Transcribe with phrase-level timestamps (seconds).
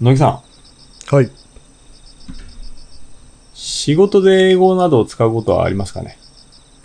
[0.00, 0.42] 乃木さ
[1.10, 1.30] ん、はい。
[3.54, 6.18] 仕事で英語などを使うことはありますかね？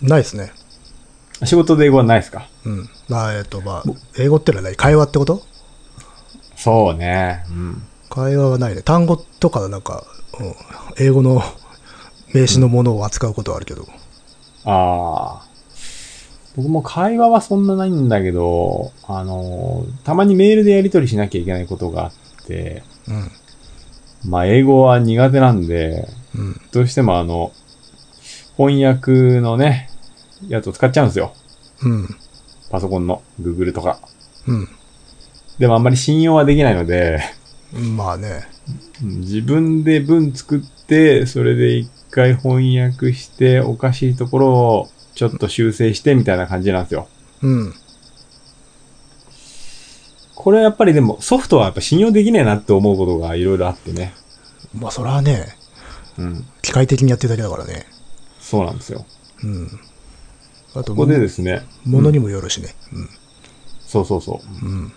[0.02, 0.52] ないですね。
[1.44, 2.48] 仕事で英語はないですか？
[2.64, 2.88] うん。
[3.08, 3.82] まあ、えっと、まあ、
[4.18, 4.74] 英語ってのは何？
[4.74, 5.42] 会話ってこと？
[6.56, 7.44] そうね。
[7.50, 7.82] うん。
[8.10, 8.82] 会話はないね。
[8.82, 10.04] 単語とかなんか、
[10.40, 10.54] うん、
[10.98, 11.40] 英語の
[12.34, 13.86] 名詞のものを扱うことはあるけど。
[14.64, 15.46] ああ。
[16.56, 22.12] 僕も会話はそんなないんだけど、あのーたまにメールでやり取りしなきゃいけないことがあっ
[22.46, 24.30] て、うん。
[24.30, 26.60] まあ、英語は苦手なんで、うん。
[26.72, 27.52] どうしてもあの、
[28.56, 29.90] 翻訳のね、
[30.48, 31.34] やつを使っちゃうんですよ。
[31.82, 32.08] うん。
[32.70, 33.98] パソコンの Google とか。
[34.46, 34.68] うん。
[35.58, 37.20] でもあんまり信用はできないので、
[37.96, 38.48] まあね。
[38.48, 38.54] うん
[39.20, 47.08] 自分で文作って、それで一回翻訳して、おかしいところをちょっと修正してみたいな感じなんですよ。
[47.42, 47.74] うん。
[50.44, 54.12] これはやっぱりでもソフトはやっぱ信用できねえなって思うことがいろいろあってね。
[54.78, 55.56] まあ、それはね、
[56.18, 56.44] うん。
[56.60, 57.86] 機械的にやってるだけだからね。
[58.40, 59.06] そうなんですよ。
[59.42, 59.80] うん。
[60.74, 61.62] あと、ここでですね。
[61.86, 62.24] ものにも。
[62.24, 62.74] もよるしね。
[63.86, 64.66] そうそうそう。
[64.66, 64.72] うん。
[64.72, 64.92] うん。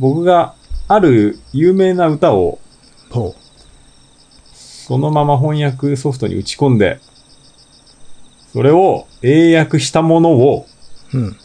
[0.00, 0.56] 僕が
[0.88, 2.58] ある有名な歌を
[3.08, 3.36] ほ
[4.52, 6.98] そのまま翻訳ソフトに打ち込んで、
[8.52, 10.66] それを英訳したものを
[11.12, 11.18] う。
[11.18, 11.36] うん。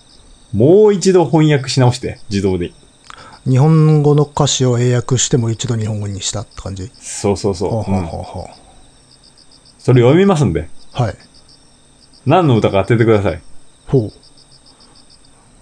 [0.53, 2.71] もう一度翻訳し直して、自動で。
[3.47, 6.91] 日本語の歌詞を英訳しても一度日本語にしたって感じ？
[6.99, 7.81] そうそうそう。
[7.81, 7.85] う。
[9.77, 11.15] それ読みますんで、はい。
[12.25, 13.41] 何の歌か当ててください。
[13.87, 14.11] ほ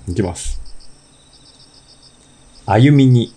[0.08, 0.12] う。
[0.12, 0.60] いきます。
[2.66, 3.34] 歩みに、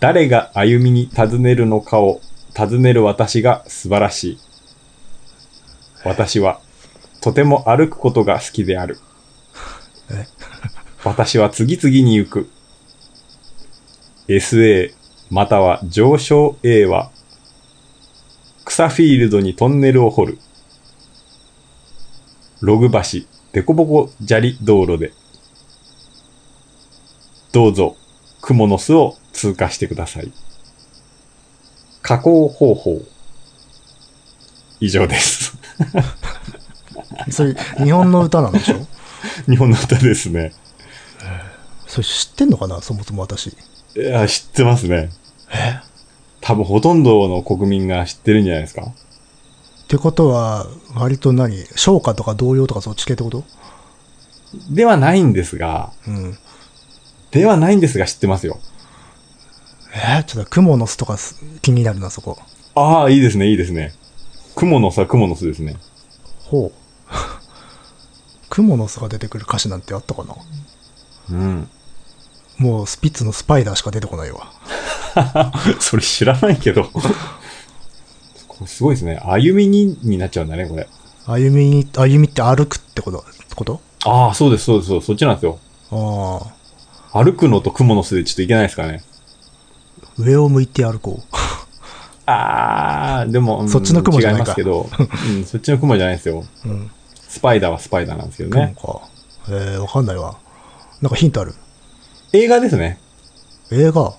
[0.00, 2.20] 誰が歩みに尋ねるのかを
[2.54, 4.38] 尋ねる私が素晴らしい。
[6.04, 6.60] 私は、
[7.20, 8.98] とても歩くことが好きである。
[10.10, 10.26] え？
[11.04, 12.50] 私は次々に行く。
[14.28, 14.92] SA
[15.30, 17.10] または上昇 A は、
[18.64, 20.38] 草フィールドにトンネルを掘る。
[22.60, 23.00] ログ橋、
[23.52, 25.12] デコボコ砂利道路で、
[27.52, 27.96] どうぞ、
[28.42, 30.32] クモの巣を通過してください。
[32.02, 33.00] 加工方法。
[34.80, 35.56] 以上です。
[37.30, 38.86] それ、日本の歌なんでしょ？
[39.48, 40.52] 日本の歌ですね。
[41.90, 42.80] それ知ってんのかな？
[42.80, 43.48] そもそも私。
[43.48, 45.10] いや、知ってますね。
[45.52, 45.80] え？
[46.40, 48.82] 多分ほとんどの国民が知ってるんじゃないですか。
[48.82, 51.66] ってことは、割と何？
[51.74, 53.42] 唱歌とか童謡とかそっち系ってこと？
[54.70, 56.38] ではないんですが、うん。
[57.32, 58.60] ではないんですが知ってますよ。
[59.92, 60.20] え？
[60.20, 62.38] ー、ちょっと雲の巣とかす気になるな、そこ。
[62.76, 63.92] ああ、いいですね、いいですね。
[64.54, 65.74] 雲の巣は雲の巣ですね。
[66.44, 66.72] ほう。
[68.48, 70.36] 雲の巣が出てくる歌詞なんてあったかな？
[71.30, 71.68] うん。
[72.60, 74.52] もうスピッツのスパイダーしか出てこないわ。
[75.80, 76.90] それ知らないけど。
[78.66, 79.18] すごいですね。
[79.24, 80.86] 歩みにになっちゃうんだね、これ。
[81.24, 83.24] 歩みに、歩みって歩くってこと？
[83.56, 83.80] こと？
[84.04, 85.58] ああ、そうです、そうです、そっちなんですよ。
[85.90, 86.40] あ
[87.14, 87.24] あ。
[87.24, 89.02] 歩くのと雲の巣でちょっといけないですかね。
[90.18, 91.36] 上を向いて歩こう。
[92.30, 96.44] ああ、でも、うんそっちの雲じゃないか違いますけど、 うん、そっちの雲じゃないですよ。
[96.66, 96.90] うん。
[97.26, 98.74] スパイダーはスパイダーなんですけど雲ね。
[98.76, 99.00] か。
[99.48, 100.36] えー、わかんないわ。
[101.00, 101.54] なんかヒントある？
[102.32, 103.00] 映画ですね。
[103.72, 104.14] 映画？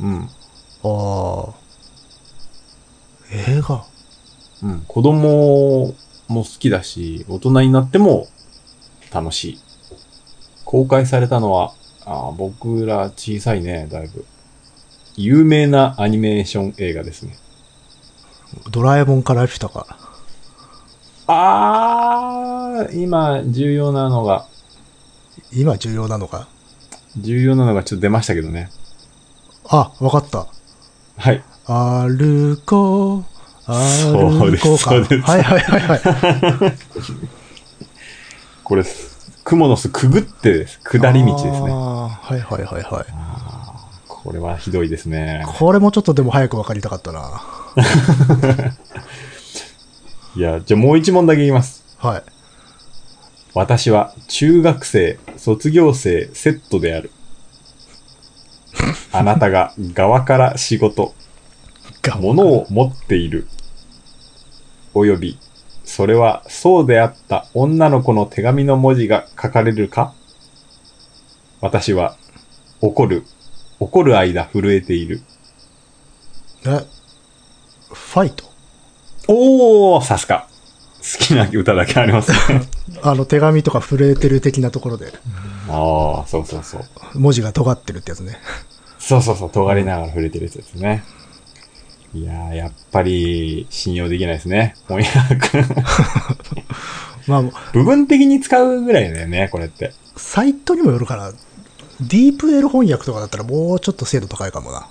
[0.00, 0.28] うん。
[0.84, 1.54] ああ。
[3.32, 3.84] 映画？
[4.62, 4.84] うん。
[4.86, 5.94] 子供
[6.28, 8.28] も好きだし、大人になっても
[9.12, 9.60] 楽しい。
[10.64, 14.24] 公開されたのは、あー僕ら小さいね、だいぶ。
[15.16, 17.36] 有名なアニメーション映画ですね。
[18.70, 19.98] ドラえもんから来たか。
[21.26, 24.46] あー、今重要なのが、
[25.52, 26.48] 今重要なのか？
[27.18, 28.70] 重要なのがちょっと出ましたけどね。
[29.68, 30.46] あ、わかった。
[31.16, 31.42] はい。
[31.66, 33.24] 歩こう。
[33.66, 34.90] そうです歩こうか。
[34.90, 36.02] そうですはいはいはいはい。
[38.64, 38.84] これ、
[39.44, 40.80] 雲の巣くぐってです。
[40.80, 41.52] 下り道ですね。
[41.60, 43.06] はいはいはいはい。
[44.08, 45.44] これはひどいですね。
[45.58, 47.42] これもちょっとでも早く分かりたかったな。
[50.36, 51.82] いや、じゃあもう一問だけ言います。
[51.98, 52.22] はい。
[53.54, 57.10] 私は中学生、卒業生、セットである。
[59.12, 61.14] あなたが側から仕事、
[62.18, 63.46] 物を持っている。
[64.94, 65.38] および、
[65.84, 70.14] それはそうであった女の子の手紙の文字が書かれるか？
[71.60, 72.16] 私は、
[72.80, 73.24] 怒る、
[73.78, 75.22] 怒る間震えている。
[76.64, 76.86] え、
[77.92, 78.44] ファイト？
[79.28, 80.48] おー、さすが。
[81.12, 82.36] 好きな歌だけありますね。
[83.02, 85.12] あの手紙とか震えてる的なところで
[85.68, 86.84] ああ、そうそうそう。
[87.14, 88.38] 文字が尖ってるってやつね。
[88.98, 91.04] そうそうそう、尖りながら触れてるやつですね。
[92.14, 94.74] いやー、やっぱり信用できないですね。
[94.86, 95.64] 翻訳。
[97.26, 97.42] まあ、
[97.72, 99.92] 部分的に使うぐらいだよね、これって。
[100.16, 101.32] サイトにもよるかな。
[102.00, 104.88] ディープ L 翻訳とかだったらもうちょっと精度高いかもな。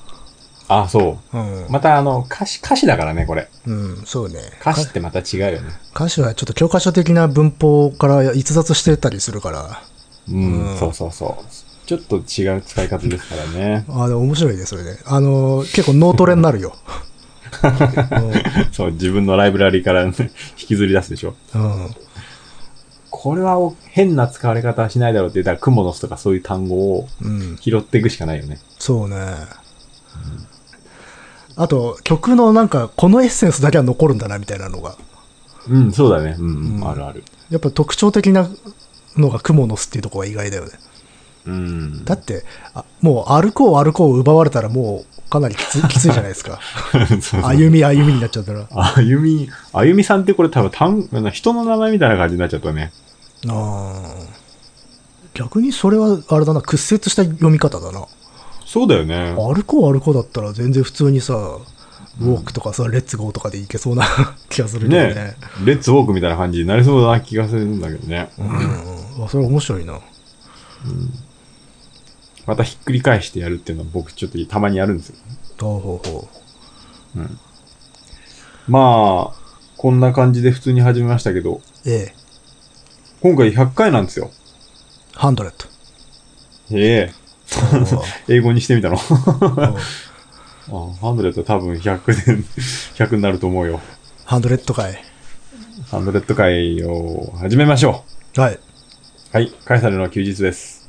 [0.79, 1.38] あ、そう。
[1.38, 1.65] うん。
[1.69, 3.50] またあの、歌詞、歌詞だからね、これ。
[3.68, 4.39] うん、そうね。
[4.62, 5.69] 歌詞ってまた違うよね。
[5.94, 9.83] 歌詞はちょっと教科書的な文法から逸脱してたりするから、
[10.29, 11.45] うん、うんそうそうそう。
[11.85, 13.85] ちょっと違う使い方ですからね。
[13.91, 14.97] あでも面白いね、それね。
[15.06, 16.73] あの、結構脳トレになるよ。
[18.71, 21.35] そう、自分のライブラリから、ね、引きずり出すでしょ。
[21.53, 21.85] うん。
[21.85, 21.95] うん
[23.13, 27.57] これはお変な使われ方はしないだろうって言ったら、クモの巣とかそういう単語をうん。
[27.62, 28.57] 拾っていくしかないよね。
[28.79, 29.18] そうね。
[31.56, 34.95] あと、曲のなんか、このエッセンスだけは残るんだな、みたいなのが。
[35.68, 36.36] うん、そうだね。
[36.38, 37.24] うん、うんうんあるある。
[37.50, 38.50] やっぱ特徴的な
[39.18, 40.71] のがクモの巣っていうところが意外だよね。
[41.45, 42.06] うん。
[42.06, 42.44] だって、
[42.74, 46.59] あもう歩こう歩こう奪われたらもうかなりきつ きついじゃないですか。
[47.21, 48.68] そう歩み歩みになっちゃったら。
[48.71, 52.92] ああゆみ、あゆみさんってこれ多分単、人の名前みたいな感じになっちゃったね。
[53.47, 54.15] あ。
[55.33, 58.06] 逆にそれはあれだな、屈折した読み方だな。
[58.71, 59.33] そうだよね。
[59.35, 64.06] 歩こう歩こうだったら全然普通にさ、ウォークとかさ、レッツゴーとかでいけそうな
[64.47, 65.13] 気がするけどね。
[65.13, 65.35] ね
[65.65, 68.29] レッツウォークみたいな感じになりそうな気がするんだけどね。
[68.38, 68.51] うんう
[69.21, 69.25] ん。
[69.25, 70.00] あそれ面白いな。
[72.45, 75.15] またひっくり返してやるっていうのは僕ちょっとたまにやるんですよ。
[75.59, 76.29] ほうほうほ
[78.69, 81.62] まあ、こんな感じで普通に始めましたけど、う。
[81.85, 82.15] ええ。
[83.19, 84.31] 今回100回なんですよ。
[85.13, 85.68] ハンドレット。
[86.71, 87.20] ええ
[88.30, 88.98] 英語にしてみたの？
[90.71, 92.44] ハンドレット多分100で、
[92.95, 93.80] 100になると思うよ。
[94.25, 95.03] ハンドレットかい。
[95.89, 98.03] ハンドレット会を始めましょ
[98.38, 98.53] はい。
[98.53, 98.59] う。
[99.33, 100.81] はい、カエサルの休日です。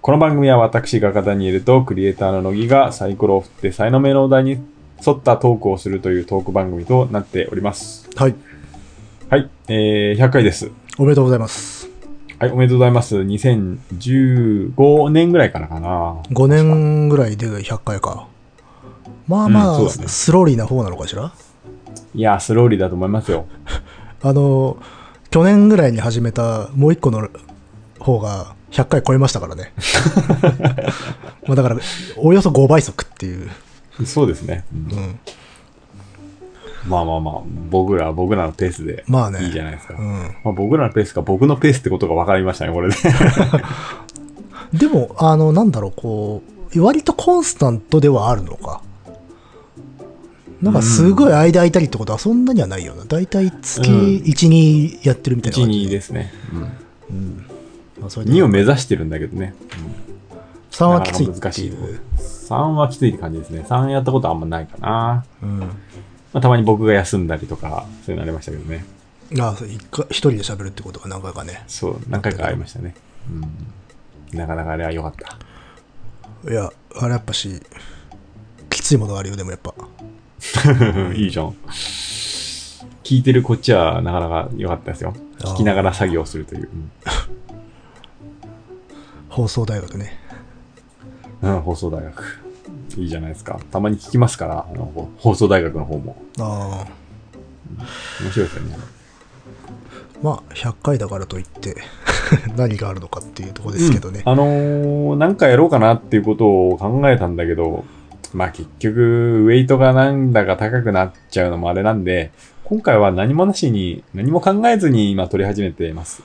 [0.00, 4.58] この番組は私がダニエルとクリエイターの乃木がサイコロを振って才能名のお題に
[5.06, 8.08] 沿ったトークをするというトーク番組となっております。
[8.16, 8.34] はい。
[9.30, 10.70] はい、えー、100回です。
[10.98, 11.88] おめでとうございます。
[12.38, 13.16] はい、おめでとうございます。
[13.16, 16.16] 2015年ぐらいからかな。
[16.30, 18.28] 5年ぐらいで100回か。
[19.26, 21.32] まあまあ、うんねスローリーな方なのかしら？
[22.14, 23.46] いや、スローリーだと思いますよ。
[24.22, 24.76] あの、
[25.30, 27.28] 去年ぐらいに始めたもう一個の
[27.98, 29.72] 方が100回超えましたからね。
[31.46, 31.76] まあだから、
[32.16, 33.48] およそ5倍速っていう。
[34.04, 34.64] そうですね。
[34.72, 35.18] うんうん。
[36.86, 39.42] まあまあまあ、僕らは僕らのペースでまあね。
[39.42, 39.94] いいじゃないですか。
[39.98, 40.34] うん。
[40.44, 42.96] まあ、僕らのペースか僕のペースってことが分かりましたね、これで。
[44.74, 46.42] でも、あの、なんだろう、こ
[46.74, 48.82] う、割とコンスタントではあるのか。
[50.60, 53.04] なんかすごい間空いたりってことはそんなにはないよな。
[53.04, 55.78] だいたい月うん1、2やってるみたいな1、感じ。
[55.80, 56.32] 2ですね。
[57.10, 57.44] うん。
[58.00, 59.54] まあ、それうん、2を目指してるんだけどね。
[60.74, 62.00] 3はきつい難しいとこいう。
[62.18, 63.60] 3はきついって感じですね。
[63.60, 65.24] 3やったことあんまないかな。
[65.40, 65.60] うん。
[65.60, 65.68] ま
[66.34, 68.84] あ、たまに僕が休んだりとか、そういうのありましたけどね。
[69.40, 69.66] ああ、
[70.10, 71.62] 一人で喋るってことが何回かね。
[71.68, 72.94] そう、何回かありましたね。
[73.30, 74.38] うん。
[74.38, 76.50] なかなかあれは良かった。
[76.50, 77.62] いや、あれやっぱし、
[78.68, 79.74] きついものがあるよ、でもやっぱ。
[81.14, 81.54] いいじゃん。
[83.04, 85.14] 聞いてるこっちはなかなか良かったですよ。
[85.38, 86.68] 聞きながら作業するという。
[89.28, 90.23] 放送大学ね。
[91.44, 92.40] うん、うん放送大学。
[92.96, 93.58] いいじゃないですか。
[93.70, 96.16] たまに聞きますから、あのほ放送大学の方も。
[96.38, 97.04] ああ。
[98.22, 98.76] 面白いですよね。
[100.22, 101.76] まあ、100回だからといって、
[102.56, 104.22] 何があるのかっていうところですけどね。
[104.24, 107.84] あのー、なんかやろうかなっていうことを考えたんだけど、
[108.32, 112.32] まあ結局、ウェイトがなんだか高くなっちゃうのもあれなんで、
[112.64, 116.22] 今回は何もなしに、何も考えずに今撮り始めています。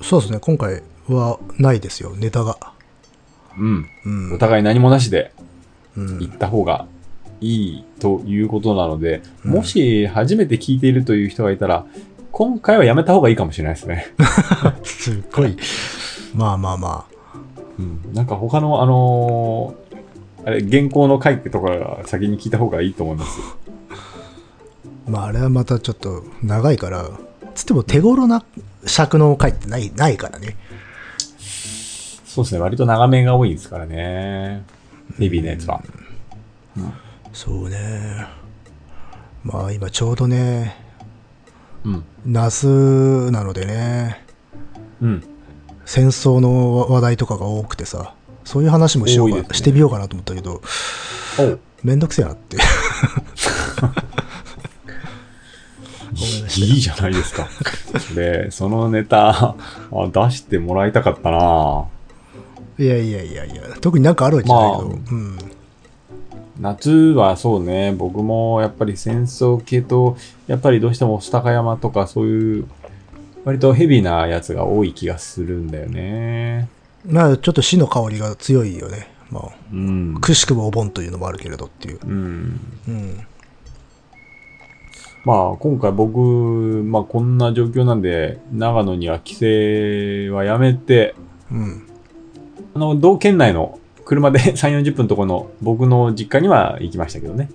[0.00, 2.73] そうですね、今回はないですよ、ネタが。
[3.58, 3.88] うん。
[4.04, 4.34] うん。
[4.34, 5.32] お互い何もなしで
[5.96, 6.86] うん行った方が
[7.40, 11.86] いいということなので、うんもし初めて聞いているという人がいたら、
[12.32, 14.06] 今回はやめた方がいいかもしれないですね。
[14.82, 15.56] すっごい。
[16.34, 17.06] まあまあま
[17.78, 18.12] うん。
[18.12, 19.84] なんか他の、あのー
[20.46, 23.40] あれ、原稿の回とかが先に聞いた方がいいと思います。
[25.06, 25.10] あ。
[25.10, 27.08] まあ、あれはまたちょっと長いから、
[27.54, 28.44] つっても手頃な
[28.84, 30.56] 尺の回ってない、ないからね。
[32.34, 32.60] そうですね。
[32.60, 34.64] 割と長めが多いですからね。
[35.20, 35.80] ヘビーなやつは。
[37.32, 38.26] そうね。
[39.44, 40.74] まあ今ちょうどね、
[41.84, 42.04] うん。
[42.26, 44.20] 夏なのでね、
[45.00, 45.22] うん。
[45.84, 50.60] 戦争の話題とかが多くてさ、そういう話もしようか、ねしてみようかなと思ったけど、
[51.84, 52.56] めんどくせえなって。
[56.56, 57.48] いいじゃないですか。
[58.16, 59.54] で、そのネタ、あ
[60.12, 61.84] 出してもらいたかったな
[62.78, 65.38] いやいやいやいや、特になんかあるわけじゃないけど、まあうん。
[66.60, 70.16] 夏はそうね、僕もやっぱり戦争系と、
[70.46, 72.66] やっぱりどうしても御巣鷹山とかそういう、
[73.44, 76.68] 割とヘビーなやつが多い気がするんだよね。
[77.06, 79.08] まあ、ちょっと死の香りが強いよね。
[79.30, 80.18] まあ、うん。
[80.20, 81.98] くしくもお盆というのもあるけれどっていう。
[82.04, 82.60] うん。
[82.88, 83.26] うん。
[85.24, 89.34] まあ、今回僕、まあこんな状況なんで、長野には帰
[90.28, 91.14] 省はやめて、
[91.50, 91.86] うん。
[92.74, 97.48] あの、同県内の車で3、40分のとこの僕の実家には行きましたけどね。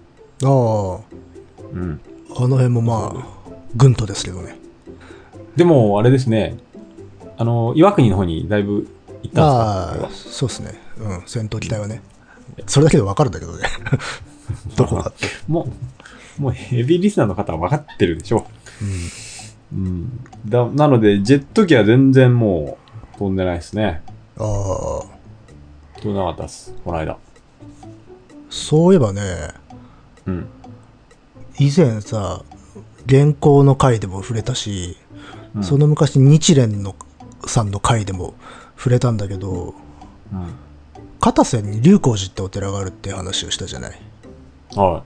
[0.44, 0.50] ああ、
[1.74, 2.02] うん。
[2.36, 4.58] あの辺もまあ、軍都ですけどね。
[5.56, 6.58] でも、あれですね、
[7.38, 8.88] あの、岩国の方にだいぶ
[9.24, 10.80] 行ったんですか、そうですね。
[11.00, 12.02] うん、戦闘機体はね。
[12.66, 13.68] それだけでわかるんだけどね。
[14.76, 15.28] どこがって。
[15.48, 15.68] も
[16.40, 18.46] う、もうヘビーリスナーの方は分かってるでしょ。
[19.74, 19.86] うん。
[19.86, 20.20] うん。
[20.48, 22.78] だなので、ジェット機は全然も
[23.16, 24.02] う飛んでないですね。
[24.40, 27.18] ああ、飛んでなかったです、この間。
[28.50, 29.22] そういえばね、
[30.26, 30.48] うん。
[31.60, 32.44] 以前さ、
[33.06, 34.98] 現行の回でも触れたし、
[35.56, 36.96] うんその昔日蓮の
[37.48, 38.36] さんの回でも
[38.78, 39.74] 触れたんだけど、
[40.32, 40.54] うん。
[41.20, 44.00] 片瀬に龍光寺ってお寺があるって話をしたじゃない？
[44.76, 45.04] は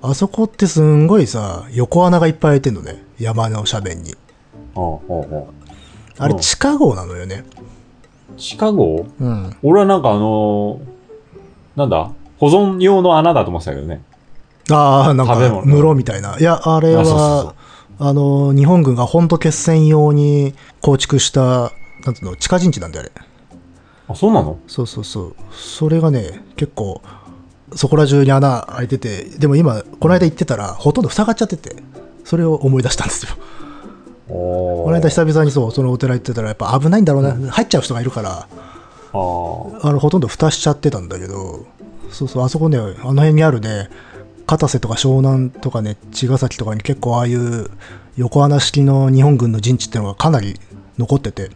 [0.00, 3.04] あそこってすんごいさ、横穴がいっぱい開いてんのね。
[3.18, 4.10] 山の斜面に。
[4.10, 4.14] い。
[4.74, 5.52] ほうほうほ
[6.18, 7.44] あれうん地下壕なのよね。
[8.34, 8.38] う。
[8.38, 9.56] 地下壕うん。
[9.62, 10.92] 俺はなんかあのー
[11.76, 12.10] なんだ？
[12.38, 14.02] 保存用の穴だと思ってたけどね。
[14.70, 15.34] ああ、なんか
[15.64, 16.38] 室みたいな。
[16.38, 17.54] いや、あれは、
[17.98, 21.72] あの、日本軍が本土決戦用に構築した、
[22.04, 23.26] なんつうの、地下陣地なんだよ、あれ。
[24.08, 24.58] あ、そうなの？
[24.66, 25.34] そうそうそう。
[25.52, 27.00] それがね、結構、
[27.74, 31.76] そこら中に穴開いてて、でも今、この間行ってたら、ほとんど塞がっちゃってて、
[32.24, 33.32] それを思い出したんですよ。
[34.32, 38.38] おこの間久々にそう、そのお寺行ってたら、やっぱ危ないんだろうな、入っちゃう人がいるから、あ
[39.12, 41.66] あの、ほとんど蓋しちゃってたんだけど、
[42.10, 43.90] そうそう、あそこね、あの辺にあるね、
[44.46, 47.70] 片瀬とか湘南とかね、茅ヶ崎とかに結構ああいう
[48.16, 50.58] 横穴式の日本軍の陣地っていうのがかなり
[50.98, 51.50] 残ってて、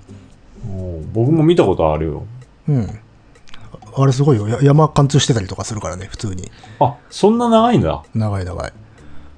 [0.71, 2.26] お僕も見たことあるよ。
[2.68, 3.00] うん。
[3.99, 4.49] あれすごいよ。
[4.49, 6.50] や山貫通してたりとかするからね、普通に。
[6.80, 8.02] あ、そんな長いんだ。
[8.14, 8.73] 長い長い。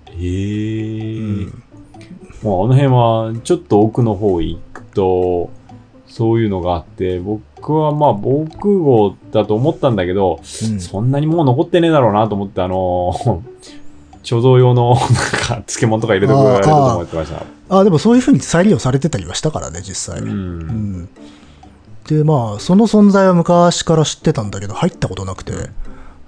[0.08, 1.46] へえ。
[1.46, 1.50] も
[2.42, 5.50] うあの辺は、ちょっと奥の方行くと、
[6.06, 13.12] そういうのがあって、僕はまあ、防空壕だと思ったんだけど、うんそんなにもう残ってねえだろうなと思って、あの
[14.22, 17.44] 貯蔵用の、なんか、漬物とか入れとくあれだと思ってました。
[17.70, 20.20] あでもそういうふうに再利用されてたりはしたからね、実際。
[20.20, 20.24] う。
[20.24, 21.08] うんん
[22.08, 25.52] で、まあ、その存在は昔から知ってたんだけど、入ったことなくて、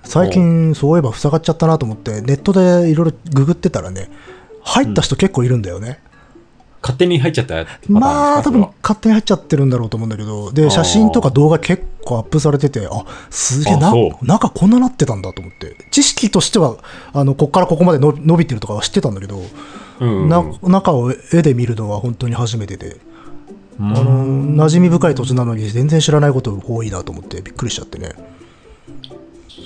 [0.05, 4.11] 最近、そういえば塞がっちゃったなと思って、ネットでいろいろググってたらね、
[4.63, 6.01] 入った人結構いるんだよね。
[6.83, 7.67] 勝手に入っちゃった。
[7.89, 15.77] まあ、多分勝手に入っちゃってるんだろうと思うんだけど、で、写真とか動画結構アップされてて、あ、すげえな中こんななってたんだと思って。
[15.91, 16.77] 知識としては、
[17.13, 19.43] あの、こっからここまでの伸びてるとかは知ってたんだけど、
[20.01, 20.29] うんうん。
[20.31, 22.97] な中を絵で見るのは本当に初めてで、
[23.79, 28.13] うんあの、馴染み深い土地なのに全然知らないこと多いなと思ってびっくりしちゃってね。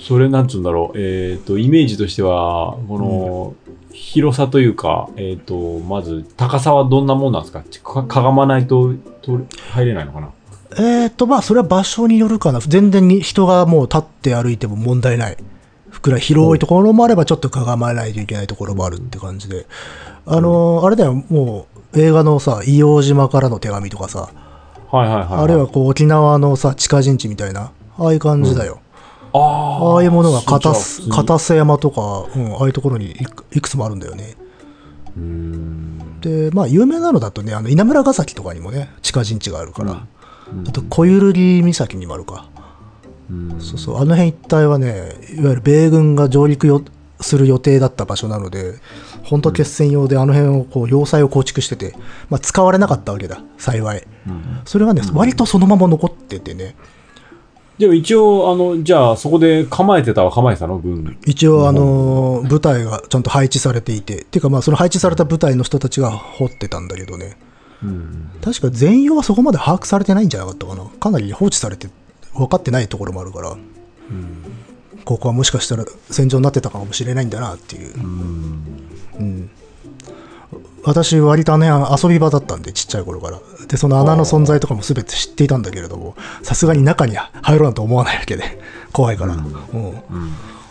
[0.07, 0.99] それなんつうんだろう。
[0.99, 3.64] えっ、と、イメージとしては、この、
[3.95, 7.63] 広さというか、えっ、と、まず、高さはどんなもんなんですか？
[7.85, 9.39] かかがまないとと
[9.71, 10.31] 入れないのかな？
[10.77, 12.59] えーと、まあ、それは場所によるかな。
[12.59, 15.37] 全然に人がもう立って歩いても問題ない。
[16.03, 19.67] くらい広いところもあれば、ちょっとかがまないといけないところもあるって感じで。
[20.27, 24.29] あの、あれだよ、もう、映画のさ、硫黄島からの手紙とかさ、
[24.91, 25.27] はいはいはい。
[25.45, 28.79] あるいはこう、沖縄のさ、地下陣地みたいな、ああいう感じだよ。
[28.79, 28.84] ああ
[29.37, 33.17] ああいうものが片瀬山とか、うん、ああいうところに
[33.53, 34.37] いくつもあるんだよね。
[36.21, 40.07] で、まあ、有名なのだとね、あの、稲村ヶ崎とかにもね、地下陣地があるから、
[40.53, 40.69] うん。
[40.69, 42.49] あと、小ゆるり岬にもあるか。
[43.31, 43.61] うん。
[43.61, 46.83] そうそう、あの辺一帯はね、いわゆる米軍が上陸よ
[47.21, 48.75] する予定だった場所なので、
[49.25, 51.95] 本当決戦用であの辺をこう要塞を構築してて、
[52.29, 54.07] まあ、使われなかったわけだ、幸い。
[54.27, 54.61] うん。
[54.65, 56.75] それがね、割とそのまま残っててね、
[57.79, 60.79] でも一応、あの、じゃあそこで構えてたは構えてたの？
[60.79, 61.19] 軍。
[61.27, 67.37] 一応、あのー部隊がちゃんと配置されていて、っていうか、まあ、その配置された部隊の人たちが掘ってたんだけどね、
[67.83, 68.31] うん。
[68.43, 70.85] 確か全容はそこまで把握されてないんじゃなかったかな。
[70.85, 71.89] かなり放置されて、
[72.33, 73.59] 分かってないところもあるから、うん。
[75.05, 77.95] ここはもしかしたら戦場になってたかもしれないんだなっていう。
[77.99, 78.65] うん。
[79.19, 79.51] うん、
[80.85, 83.41] 私、割とあの辺遊び場だったんで、ちっちゃい頃から。
[83.69, 88.45] で、その穴の存在とかも全て知っていたんだけれども、さすがに中に入ろうなんて思わないわけで、
[88.93, 89.35] 怖いから。
[89.35, 89.95] うんうん。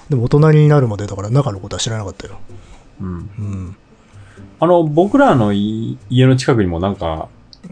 [0.10, 2.36] でも大人になるまでだから中のことは知らなかったよ。
[3.02, 3.08] うん。
[3.08, 3.76] うん。
[4.60, 7.28] あの、僕らのい家の近くにもなんか、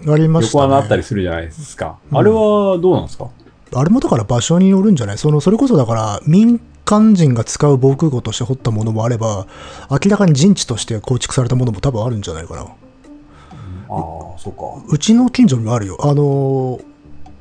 [0.07, 0.63] ありましたね。
[0.63, 1.97] 横穴あったりするじゃないですか。
[2.11, 3.27] うんあれはどうなんですか？
[3.73, 5.17] あれもだから場所によるんじゃない？
[5.17, 9.47] その、それこそだから民間人が使う防空壕として掘ったものもあれば、
[9.89, 12.61] 明らかに陣地として構築されたものも多分あるんじゃないかな。
[12.61, 12.69] ああ、
[14.37, 14.83] そうか。
[14.89, 15.97] うちの近所にもあるよ。
[16.01, 16.91] あのー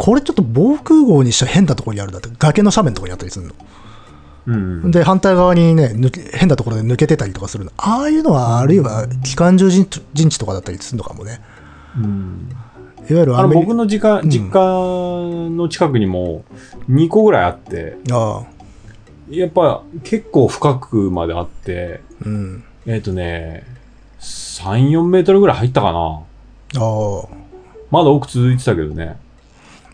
[0.00, 3.54] これちょっと防空壕にしちゃ変なところにあるんだって、崖の斜面のところにあったりするの。
[4.46, 4.90] うん、うん。
[4.90, 7.72] で、反対側にね、抜け変なところで抜けてたりとかするの。
[7.76, 11.42] ああいうのは、あるいは機関銃陣地とかだったりするのかもね。
[11.98, 12.48] うん
[13.10, 14.58] いわゆるあの僕の実家、うん実家
[15.50, 16.44] の近くにも
[16.88, 18.59] 2個ぐらいあって、ああ、
[19.30, 22.64] やっぱ結構深くまであって、うん。
[22.86, 23.64] えっ、とね、
[24.20, 26.00] 3、4メートルぐらい入ったかな。
[26.00, 26.22] あ
[26.76, 27.28] あ、
[27.90, 29.16] まだ奥続いてたけどね。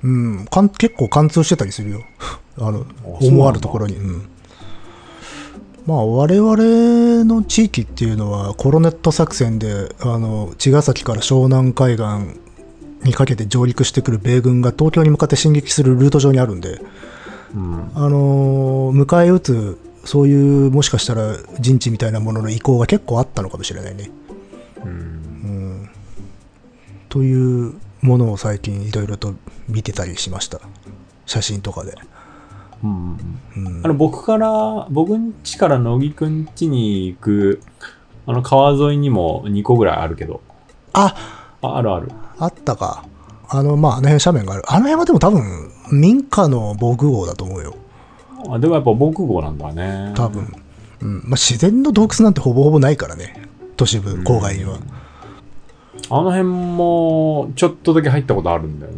[0.02, 0.46] うん。
[0.46, 2.00] かん結構貫通してたりするよ。
[2.58, 3.96] あの、思だわぬところに。
[3.96, 4.28] うん。
[5.86, 12.38] まあ、我々の地域っていうのは、コロネット作戦で、あの、茅ヶ崎から湘南海岸
[13.04, 16.80] にかけて上陸してくる米軍が東京に向かって進撃するルート上にあるんで、
[17.56, 17.90] うん。
[17.94, 24.10] あのー迎え撃つ、そういう、もしかしたら陣地みたいなものの意向が結構あったのかもしれないね。
[24.84, 24.90] うん。
[24.90, 25.90] うん。
[27.08, 29.34] というものを最近いろいろと
[29.68, 30.60] 見てたりしました。
[31.24, 31.96] 写真とかで。
[32.84, 33.18] うん。
[33.56, 37.62] うんあの、僕から、僕ん家から乃木くん家に行く、
[38.26, 40.40] あの、川沿いにも2個ぐらいあるけど。
[40.92, 41.14] あ、
[41.62, 42.10] あ、あるある。
[42.38, 43.04] あったか。
[43.48, 44.62] あの、まあ、あの辺斜面がある。
[44.66, 47.76] あの辺はでも多分、民家の防空壕だと思うよ。
[48.48, 50.12] あでもやっぱ防空壕なんだね。
[50.14, 50.52] 多分。
[51.00, 51.14] うん。
[51.24, 53.42] まあ、自然の洞窟なんてほぼほぼないからね。
[53.76, 54.78] 都市部、郊外には。
[56.08, 58.92] あの辺も、ちょっとだけ入ったことあるんだよ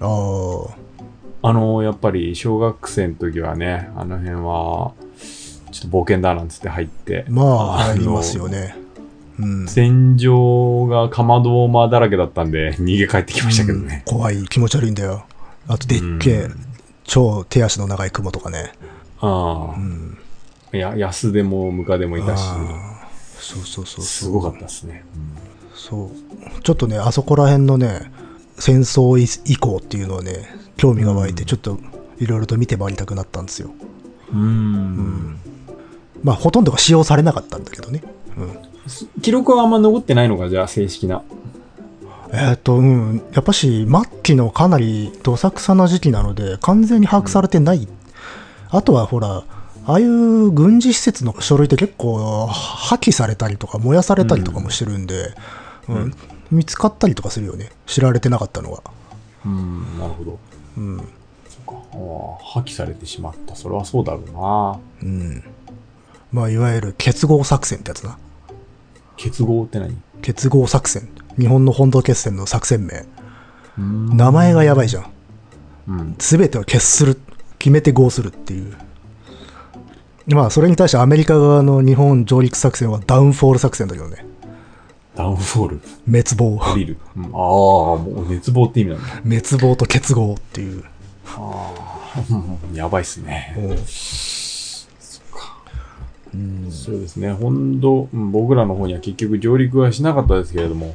[0.00, 0.06] な。
[0.06, 0.74] あ
[1.42, 1.48] あ。
[1.48, 4.92] あの、やっぱり小学生の時はね、あの辺は、
[5.72, 7.24] ちょっと冒険だなんつって入って。
[7.28, 8.76] まあ、ありますよね。
[9.38, 9.68] うん。
[9.68, 14.04] 戦場がかまど間だらけだったんで、逃げ帰ってきましたけどね。
[14.06, 15.24] うん怖い、気持ち悪いんだよ。
[15.72, 16.66] あと、でっけえ、うん
[17.04, 18.72] 超手足の長い雲とかね。
[19.20, 20.16] あうん。
[20.70, 22.42] や、安でもムカでもいたし、
[23.40, 24.04] そうそうそう。
[24.04, 25.04] すごかったですね。
[25.74, 26.60] そう。
[26.62, 28.12] ちょっとね、あそこら辺のね、
[28.60, 31.80] 戦争以降っていうのはね、興味が湧いて、うんちょっと
[32.18, 33.70] いろいろと見て回りたくなったんですよ。
[34.32, 34.40] うん。
[34.40, 35.40] うん
[36.22, 38.04] まあ、ほとんどが使用されなかったんだけどね。
[38.36, 39.20] うん。
[39.20, 41.22] 記録はあんま残ってないのか、じゃあ、正式な。
[42.32, 47.88] えっ、と、うん、やっぱし、末期のかなりどさくさな時期なので、完全に把握されてない。
[48.70, 49.44] あとは、ほら、
[49.86, 55.34] ああいう軍事施設の書類って結構破棄されたりとか燃やされたりとかもしてるんで、
[55.88, 56.14] うん
[56.50, 57.70] 見つかったりとかするよね。
[57.86, 58.82] 知られてなかったのが。
[59.46, 60.38] うん、なるほど。
[60.76, 60.98] うん。
[60.98, 61.74] そっか。
[61.74, 63.54] ああ破棄されてしまった。
[63.54, 64.80] それはそうだろうな。
[65.02, 65.44] うん。
[66.32, 68.18] まあ、いわゆる結合作戦ってやつな。
[69.16, 69.96] 結合って何？
[70.22, 71.08] 結合作戦。
[71.38, 73.04] 日本の本土決戦の作戦名。
[73.78, 75.06] うん名前がやばいじゃん。
[75.88, 76.16] うん。
[76.18, 77.20] すべてを決する。
[77.58, 78.76] 決めて合するっていう。
[80.28, 84.24] まあ、それに対してアメリカ側の日本上陸作戦はダウンフォール作戦だけどね。
[85.16, 85.80] ダウンフォール？
[86.06, 86.56] 滅亡。
[86.58, 86.98] 降りる。
[87.16, 89.08] うん、ああ、もう熱望って意味なんだ。
[89.24, 90.84] 滅亡と結合っていう。
[91.26, 91.72] あ
[92.16, 93.54] あ、う んやばいっすね。
[96.32, 97.32] うんそうですね。
[97.32, 100.94] 本土、うん僕らの方には結局上陸はしなかったですけれども。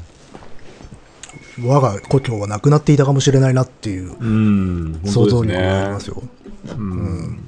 [1.63, 5.99] 我が故郷はなくなっていたかもしれないなっていううん、想像力本当ですねがありま。
[5.99, 6.23] すよ。
[6.67, 7.39] うん。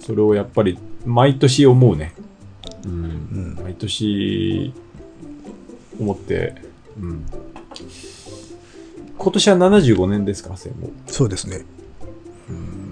[0.00, 2.14] それをやっぱり、毎年思うね。
[2.84, 3.58] うん。
[3.62, 4.72] 毎年、
[6.00, 6.54] 思って、
[6.98, 7.26] うん。
[9.18, 10.90] 今年は75年ですか、戦後。
[11.06, 11.64] そうですね。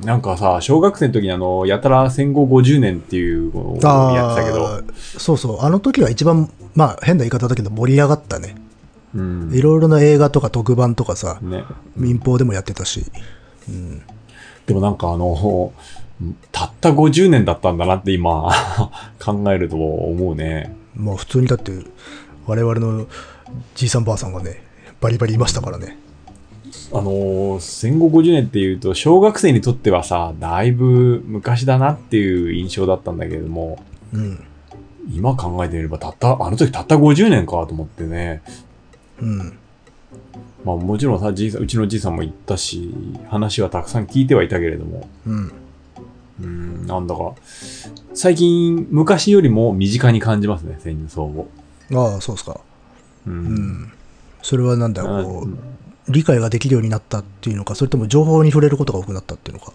[0.04, 4.82] なんかさ、小学生の時にあの、やたら戦後50年っていうのをやってたけど、
[5.18, 5.60] そうそう。
[5.60, 8.56] あの時は一番、まあ変な言い方だけど盛り上がったね。
[9.14, 9.50] うん。
[9.52, 11.64] いろいろな映画とか特番とかさ、ね。
[11.96, 13.04] 民放でもやってたし。
[14.66, 15.72] でもなんかあの、
[16.52, 18.50] たった50年だったんだなって今、
[19.18, 20.76] 考えると思うね。
[20.94, 21.72] まあ普通にだって、
[22.46, 23.06] 我々の
[23.74, 24.62] じいさんばあさんがね、
[25.00, 25.98] バリバリいましたからね。
[26.92, 33.78] あのー戦後50年っていうと、小学生にとってはさ、だいぶ昔だなっていう印象だったんだけれども、
[34.12, 34.44] うん。
[35.12, 38.42] 今考えてみれば、たった、あの時たった50年かと思ってね。
[39.20, 39.58] うん。
[40.64, 42.94] まあもちろんさ、じいさん、うちのじいさんも言ったし、
[43.28, 45.52] 話はたくさん聞いてはいたけれども、うん。
[46.42, 47.34] うん、なんだか、
[48.14, 51.48] 最近、昔よりも身近に感じますね、戦争を。
[51.92, 52.60] ああ、そうですか。
[53.26, 53.30] う。
[53.30, 53.92] うんん。
[54.42, 59.72] それはなんだ、あこう、理解ができるようになったっていうのか、それとも情報に触れることが多くなったっていうのか。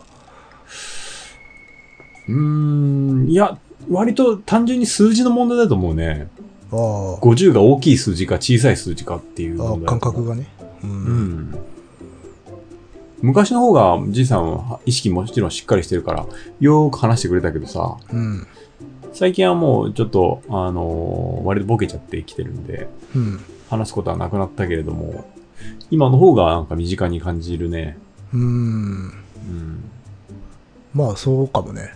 [2.28, 3.58] うーん、いや、
[3.90, 6.28] 割と単純に数字の問題だと思うね。
[6.72, 7.18] ああ。
[7.22, 10.48] 50が大きい数字か小さい数字かっていう感覚がね。
[10.84, 10.88] う。
[10.88, 11.56] うんん。
[13.22, 16.26] 昔の方がじいさんは意識もちろんしっかりしてるから、
[16.60, 18.48] よーく話してくれたけどさ、うん。
[19.14, 23.40] 最近はもうちょっと、あのー割とボケちゃってきてるんで、うん。
[23.70, 25.26] 話すことはなくなったけれども、
[25.90, 27.98] 今の方がなんか身近に感じるね。
[28.34, 28.42] うん。
[28.42, 28.46] う
[29.50, 29.84] ん。
[30.94, 31.94] まあそうかもね。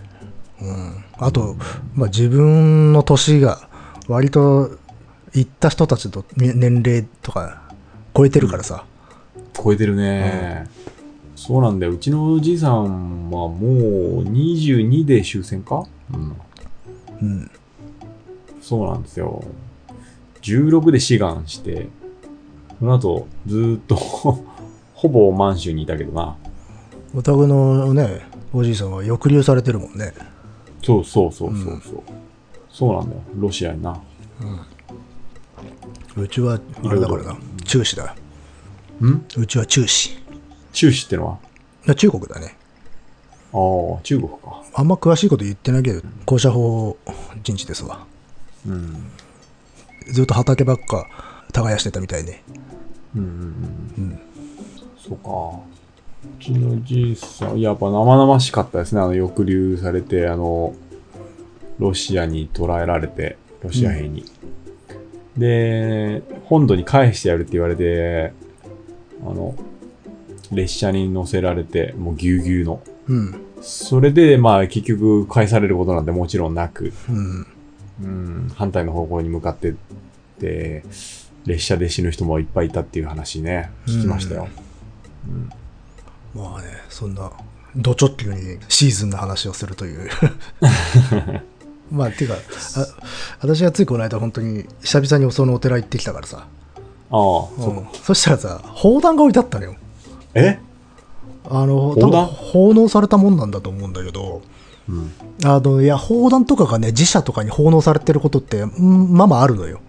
[0.60, 1.04] うん。
[1.18, 1.56] あと、
[1.94, 3.68] まあ自分の年が
[4.10, 4.70] 割と
[5.34, 7.62] 行った人たちとね年齢とか
[8.14, 8.84] 超えてるからさ。
[9.54, 10.66] 超えてるね、
[11.36, 11.92] そうなんだよ。
[11.92, 15.84] うちのおじいさんはもう22で終戦か？
[16.12, 16.36] うん。
[17.20, 17.50] うん。
[18.60, 19.44] そうなんですよ。
[20.42, 21.88] 16で志願して、
[22.78, 23.94] その後ずーっと
[24.94, 26.36] ほぼ満州にいたけどな。
[27.14, 30.14] お宅のね、おじいさんは抑留されてるもんね。
[30.82, 32.02] そうそうそうそうそう。
[32.80, 33.22] そうなんだよ。
[33.36, 34.00] ロシアにな。
[36.16, 37.36] うちは、あれだからな。
[37.66, 38.16] 中止だ。
[39.04, 39.26] ん？
[39.36, 40.14] うちは中止。
[40.14, 40.22] い
[40.72, 41.38] 中止ってのは？
[41.84, 42.56] や中国だね。
[43.52, 43.58] あ
[43.98, 44.62] あ、中国か。
[44.72, 46.96] あんま詳しいこと言ってないけど、校舎法
[47.42, 48.06] 人地ですわ。
[48.66, 49.10] うん。
[50.10, 51.06] ずっと畑ばっか
[51.52, 52.42] 耕してたみたいね。
[53.14, 53.28] うんうん
[53.98, 54.20] うん。
[54.96, 55.60] そうか。
[56.24, 59.02] うちのじいさん、やっぱ生々しかったですね。
[59.02, 60.72] あの、抑留されて、あの、
[61.80, 64.24] ロシアに捕らえられて、ロシア兵に。
[65.36, 68.34] で、本土に返してやるって言われて、
[69.22, 69.56] あの、
[70.52, 72.82] 列車に乗せられて、もうぎゅうぎゅうの。
[73.08, 73.40] うん。
[73.62, 77.46] それで、まあ、結局返されることなんてもちろんなく、うん。
[78.02, 79.74] うん、反対の方向に向かってっ
[80.38, 80.84] て、
[81.46, 84.48] 列車で死ぬ人もいっぱいいたっていう話ね、聞きましたよ。
[86.34, 87.32] まあね、そんな、
[87.74, 90.10] ド直球にシーズンの話をするという。
[91.90, 92.38] まあ、ていうか、あ
[93.40, 96.38] 私がついこの間本当に久々にそのお寺行ってきたからさ。
[96.38, 96.46] ああ、
[97.10, 99.74] そううんそしたらさ、砲弾が置いてあったのよ。
[100.34, 100.58] え？
[101.48, 104.42] あの、多分奉納されたもんなんだと思うんだけど、
[104.88, 105.10] うん。
[105.44, 109.80] あの、いや、砲弾とかがね、自社とかに奉納されてることって、うんまあまああるのよ。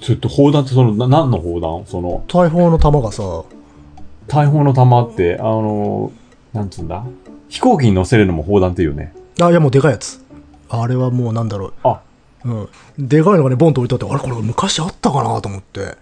[0.00, 1.84] それって砲弾ってその、な何の砲弾？
[1.86, 3.22] その、大砲の弾がさ、
[4.26, 6.10] 大砲の弾って、あの、
[6.52, 7.04] なんつうんだ？
[7.48, 9.12] 飛行機に乗せるのも砲弾っていうよね。
[9.40, 10.24] あ、いやもうでかいやつ。
[10.70, 11.72] あれはもうなんだろう。
[11.82, 12.00] あ、
[12.44, 12.68] うん。
[12.98, 15.96] でかいのがね、ボンと置いてあって、あれこれ昔あったかなと思って。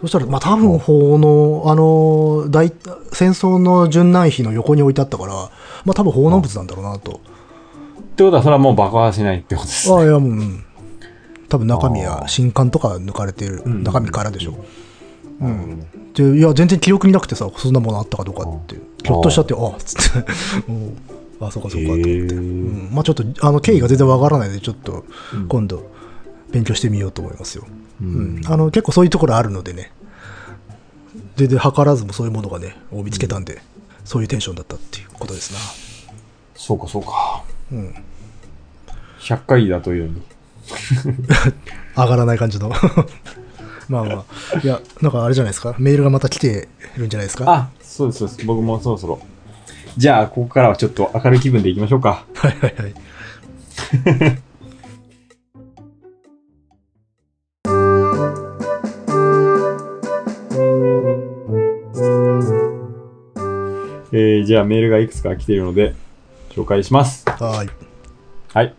[0.00, 2.72] そしたら、まあ多分砲の、あの、大、
[3.12, 5.50] 戦争の殉難碑の横に置いてあったから、ま
[5.88, 7.12] あ多分砲難物なんだろうなと。
[7.12, 7.18] っ
[8.16, 10.06] てことはそれはもう爆破しないってことですああ、ね。
[10.06, 10.64] いやもう、うん。
[11.48, 14.54] 多分中身や新刊とか抜かれてる、うん中身からでしょ。
[15.40, 15.86] うん。
[16.14, 18.76] で、いや、全然記憶になくてさ、そんなものあったかどうかって。
[19.02, 20.32] ひょっとしちゃって、ああ、つって。
[21.40, 22.10] うんあ、そうかそうかと思って。
[22.34, 22.88] うん。
[22.92, 25.90] まあちょっと、あの、経緯が全然わからないので、ちょっとうん、今度、
[26.50, 27.64] 勉強してみようと思いますよ。
[28.00, 28.40] ううん。
[28.40, 29.90] ん、あの結構そういうところあるのでね。
[31.36, 33.60] 全然図らずもそういうものがねを見つけたんで、
[34.04, 35.58] そういうテンションだったっていうことですな。
[36.54, 37.42] そうかそうか。
[37.72, 37.94] うん。
[39.20, 40.22] 100回だというのに。
[41.96, 42.70] 上がらない感じの。
[43.88, 44.58] まあまあ。
[44.62, 45.74] いやなんかあれじゃないですか？
[45.78, 47.44] メールがまた来てるんじゃないですか？
[47.52, 48.46] あ、そうですそうです。
[48.46, 49.20] 僕もそろそろ。
[49.96, 52.26] じゃあ、ここからはちょっと明るい気分でいきましょうか。
[52.34, 52.94] はいはいはい
[64.12, 65.94] えー、じゃあメールがいくつか来ているので、
[66.50, 67.24] 紹介します。
[67.28, 67.70] はーい
[68.52, 68.74] はい。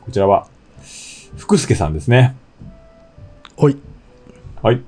[0.00, 0.46] こちらは、
[1.36, 2.36] 福助さんですね。
[3.56, 3.76] おい
[4.62, 4.80] はい。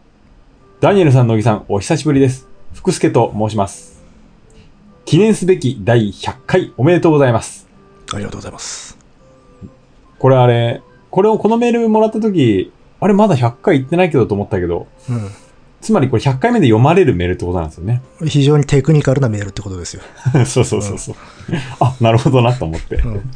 [0.80, 2.48] ダニエルさん、乃木さん、お久しぶりです。
[2.72, 3.93] 福助と申します。
[5.04, 7.68] 記念すべき第100回おめでとうございます。
[8.12, 8.96] ありがとうございます
[10.18, 14.86] これあれ、これをこのメールもらったとき、あれまだ100回行ってないけどと思ったけど、
[15.80, 18.02] つまりこれ100回目で読まれるメールってことなんですよね。
[18.20, 20.02] うん非常にテクニカルなメールってことですよ、
[20.46, 21.14] そうそうそうそう。
[21.80, 22.96] あ、なるほどなと思って。
[22.96, 23.30] うん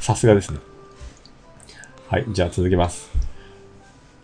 [0.00, 0.58] さすがですね。
[2.08, 3.10] はい、じゃあ続けます。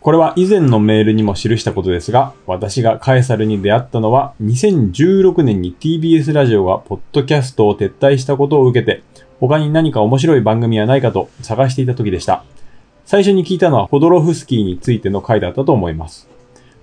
[0.01, 9.03] これは以前のメールにも記したことですが、私がカエサルに出会ったのは、2016年に TBS ラジオがポッドキャストを撤退したことを受けて、
[9.41, 12.45] 他に何か面白い番組はないかと探していた時でした。
[13.07, 16.29] 最初に聞いたのはホドロフスキーについての回だったと思います。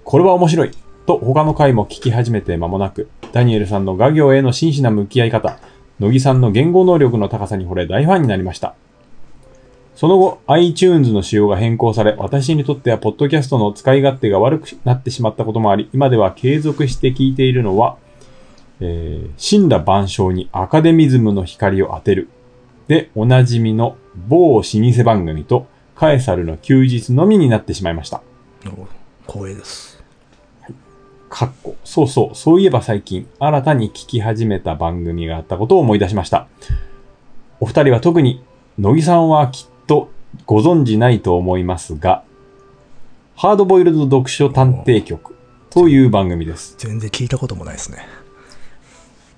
[0.04, 0.72] これは面白い
[1.06, 5.58] と他の回も聞き始めて間もなく、ダニエルさんの画業への真摯な向き合い方、
[6.00, 8.76] 乃木さんの言語能力の高さに惚れ大ファンになりました。
[9.96, 17.98] その後、iTunes の仕様が変更され、私にとってはポッドキャストの使い勝手が悪くなってしまったこともあり、今では継続して聞いているのは、
[18.82, 22.28] えー、神羅万象にアカデミズムの光を当てる。
[22.90, 23.96] で、おなじみの
[24.28, 28.22] 某老舗番組と、カエサルの休日のみになってしまいました。
[28.66, 28.88] お
[29.32, 30.04] 光栄です。
[31.30, 31.76] かっこ。
[31.86, 32.36] そうそう。
[32.36, 36.48] そういえば最近、新たに聞き始めた番組があったことを思い出しました。
[37.62, 38.44] お二人は特に、
[38.78, 40.10] 乃木さんはきっと
[40.46, 42.24] ご存知ないと思いますが、
[43.36, 45.36] ハードボイルド読書探偵局
[45.70, 46.76] という番組です。
[46.78, 48.08] 全然聞いたこともないですね。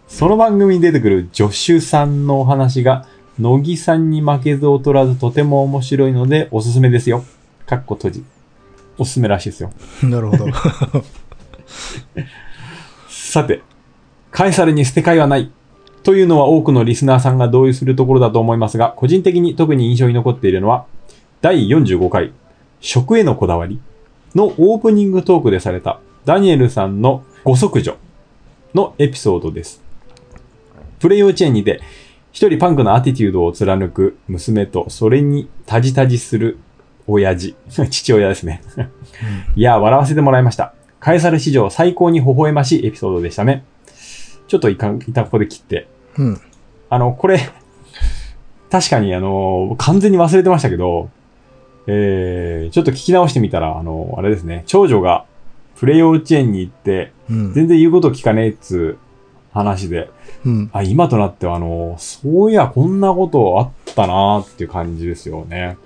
[0.07, 3.05] その番組に出てくる助手さんのお話が、
[3.39, 7.23] 乃木さんに負けず劣らずとても面白いのでおすすめですよ。
[7.65, 8.23] かっこ閉じ。
[8.97, 9.71] おすすめらしいですよ。
[10.03, 10.45] なるほど。
[13.09, 13.61] さて、
[14.31, 15.51] カエサルに捨て替えはない。
[16.03, 20.85] というのは多くのリスナーさんが同意するところだと思いますが、個人的に特に印象に残っているのは、
[21.41, 22.31] 第45回、
[22.79, 23.79] 食へのこだわり
[24.35, 27.95] のオープニングトークでされたダニエルさんのご息女
[28.73, 29.81] のエピソードです。
[30.99, 31.81] プレイ幼稚園にて、
[32.31, 36.59] 一人パンクなアティテュードを貫く娘と、それにタジタジする
[37.07, 37.55] 親父、
[37.89, 38.61] 父親ですね。
[39.55, 40.73] いや、笑わせてもらいました。
[40.99, 43.63] カエサル史上最高に微笑ましいエピソードでしたね。
[44.47, 45.87] ちょっといかん、いたここで切って。
[46.17, 46.41] うん。
[46.89, 47.39] あの、これ、
[48.69, 51.09] 確かにあの、完全に忘れてましたけど、
[51.87, 55.25] えー、ちょっと聞き直してみたら、あの、あれですね、長女が
[55.77, 57.53] プレイ幼稚園に行って、うん。
[57.53, 58.97] 全然言うこと聞かねえっつう
[59.53, 60.09] 話で、
[60.45, 60.69] うん。
[60.73, 65.77] あ、今となってはあの、そういや、こんなことあったなーっていう感じですよね。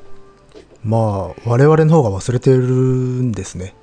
[0.84, 0.98] ま
[1.38, 3.76] あ、我々の方が忘れてるんですね。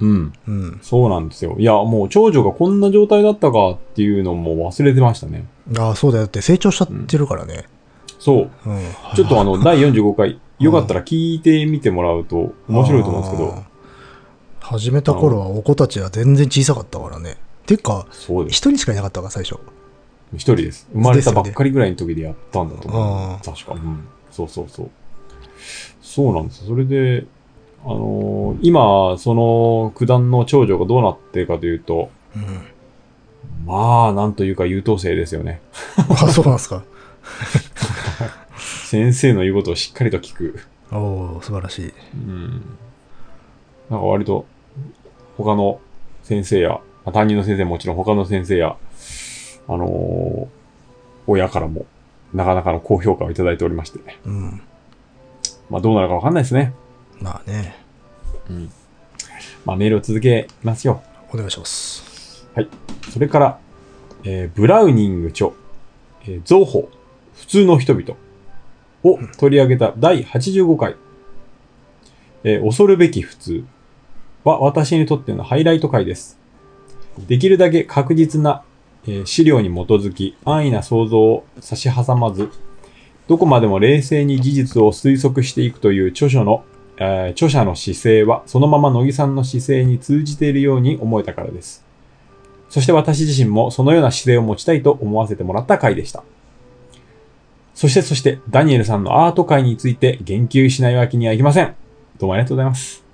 [0.00, 0.32] うん。
[0.46, 0.80] うん。
[0.82, 1.56] そうなんですよ。
[1.58, 5.46] いや、もう長女がこんな状態だったかっていうのも忘れてましたね。
[5.76, 7.64] ああ、そうだよって成長しちゃってるからね。
[8.18, 8.50] そう。
[8.66, 8.80] うん。
[9.14, 13.54] ちょっとあの、 第45回、よかったら聞いてみてもらうと面白いと思うんですけど。
[14.60, 17.36] 始めた頃はお子たちは全然小さかったからね。
[17.66, 18.06] ていうか。
[18.48, 19.58] 一人しかいなかったから、最初。
[20.34, 20.88] 一人です。
[20.92, 23.32] 生まれたばっかりぐらいの時でやったんだと思う。
[23.34, 23.72] あ確か。
[23.72, 24.06] うん。
[24.30, 24.90] そうそうそう。
[26.02, 26.68] そうなんですよ。
[26.68, 27.26] それで、
[27.84, 33.66] あのー今、その九段の長女がどうなってるかというと、うん。
[33.66, 35.60] まあ、なんというか優等生ですよね。
[36.10, 36.82] あ、そうなんですか。
[38.86, 40.60] 先生の言うことをしっかりと聞く。
[40.90, 41.92] おお素晴らしい。
[42.14, 42.50] うん。
[43.90, 44.46] なんか割と、
[45.36, 45.80] 他の
[46.22, 48.76] 先生や、まあ担任の先生ももちろん他の先生や、
[49.68, 50.46] あのー
[51.30, 51.84] 親からも、
[52.32, 54.62] なかなかの高評価をいただいておりまして、うん。
[55.68, 56.72] まあどうなるかわかんないですね。
[57.20, 57.76] まあね、
[58.48, 58.70] うん。
[59.64, 61.02] まあメールを続けますよ。
[61.32, 62.46] お願いします。
[63.10, 63.58] それから、
[64.24, 65.50] えーブラウニング著、
[66.24, 66.88] えー、造法、
[67.34, 68.14] 普通の人々
[69.04, 70.96] を取り上げた第85回、
[72.44, 73.64] えー恐るべき普通
[74.44, 76.38] は私にとってのハイライト回です。
[77.26, 78.62] できるだけ確実な、
[79.06, 82.50] えー資料に基づき安易な想像を差し挟まず、
[83.28, 86.64] どこまでも冷静に事実を推測していくという著書の、
[86.98, 91.84] えー著者の姿勢はそのまま乃木さんの姿勢に通じているように思えたからです。
[92.68, 96.22] そして私自身もそのような姿勢を持ちたいと思わせてもらった回でした。
[97.74, 101.76] そしてそして、ダニエルさんのアート界について言及しないわけにはいきません。
[102.18, 103.04] どうもありがとうございます。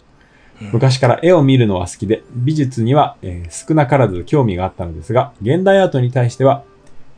[0.73, 6.64] 昔から絵を見るのは好きで、美術には、えー少なからず興味があったのですが、現代アートに対しては、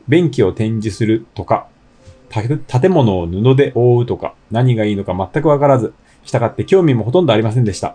[0.08, 1.68] 便器を展示するとか、
[2.28, 2.42] た
[2.80, 5.94] 建物を布で覆うとか、何がいいのか全くわからず、
[6.26, 7.94] したがって興味もほとんどありませんでした。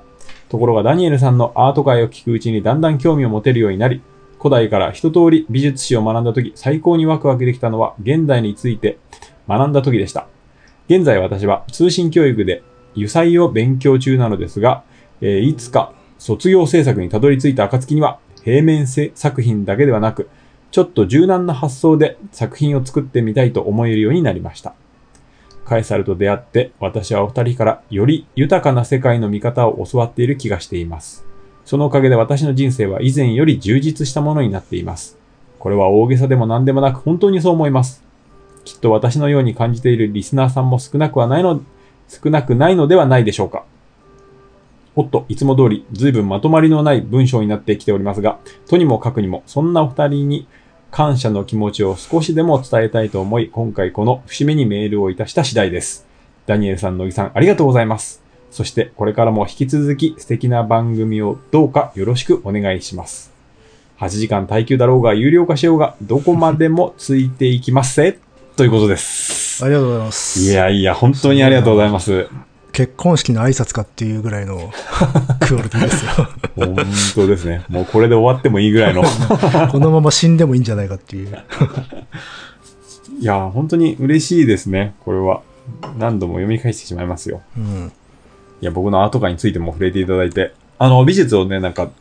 [0.50, 4.02] ところがダニエルさんのアート界を聞くうちにだんだん興味を持てるようになり、
[4.40, 8.98] 古代から一通り美術史を学んだ時、最高にワクワクできたのは現代について
[9.48, 10.28] 学んだ時でした。
[10.88, 12.64] 現在私は通信教育で
[12.94, 14.84] 油彩を勉強中なのですが、
[15.22, 20.30] えーいつか卒業制作にたどり着いた暁には平面せ作品だけではなく、
[20.72, 24.74] ちょっと柔軟な発想で作品を作ってみたいと思えるようになりました。
[25.66, 31.26] カエサルと出会って私はお二人からより豊かな世界の見方を教わっている気がしています。
[31.66, 35.18] そのおかげで私の人生は以前より充実したものになっています。
[35.60, 38.04] これは大げさでも何でもなく本当にそう思います。
[38.66, 41.62] きっと私のように感じているリスナーさんも少なくはないの、
[42.08, 43.64] 少なくないのではないでしょうか。
[44.96, 50.48] おっと、いつも通り、随分まとまりのない文章になってきておりますが、とにもかくにも、そんなお二人に
[50.92, 56.06] 感謝の気持ちを少しでも伝えたいと思い、今回この節目にメールをいたした次第です。
[56.46, 58.22] ダニエルさん、乃木さん、ありがとうございます。
[58.52, 63.32] そして、これからも引き続き素敵な番組をどうかよろしくお願いします。
[64.00, 68.20] 8時間耐久だろうが、有料化しようが、どこまでもついていきますせ。
[68.58, 69.64] ということです。
[69.64, 70.42] ありがとうございます。
[70.42, 72.28] いやいや、本当にありがとうございます。
[72.72, 74.72] 結婚式の挨拶かっていうぐらいの
[75.48, 76.12] クオリティですよ。
[76.56, 76.76] 本
[77.16, 77.64] 当ですね。
[77.70, 79.04] もうこれで終わってもいいぐらいの。
[79.72, 81.38] このまま死んでもいいんじゃないかっていう。
[83.20, 85.42] いや、本当に嬉しいですね、これは。
[85.98, 87.42] 何度も読み返してしまいますよ。
[87.58, 87.92] うん。
[88.62, 91.92] いや、僕のアート界についても触れていただいて、あの、美術をね、なんか、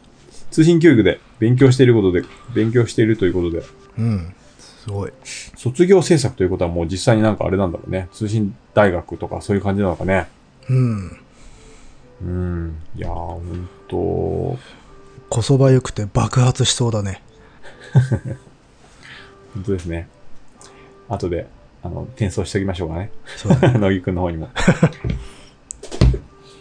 [0.50, 2.22] 通信教育で勉強していることで、
[2.54, 3.62] 勉強しているということで、
[3.98, 4.34] うん。
[4.58, 5.12] すごい。
[5.56, 8.08] 卒業制作ということはもう実際になんかあれなんだろうね。
[8.12, 10.28] 通信大学とかそういう感じなのかね。
[10.70, 11.18] うん。
[12.22, 12.82] うん。
[12.96, 14.58] いやー、ほんと、
[15.28, 17.22] こそばゆくて爆発しそうだね。
[19.54, 20.06] 本当ですね。
[21.08, 21.48] 後で、
[21.82, 23.10] あの、転送しておきましょうかね。
[23.36, 23.78] そうだね。
[23.82, 24.48] 乃木くんの方にも。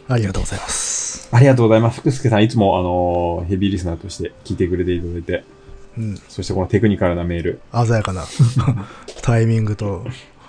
[0.07, 1.29] ありがとうございます。
[1.31, 1.99] ありがとうございます。
[1.99, 5.43] 福助さん、いつも、あのヘビーリスナーとして聞いてくれていただいて、
[5.95, 6.17] うん。
[6.27, 8.25] そしてこのテクニカルなメール、鮮やかな
[9.21, 10.03] タイミングと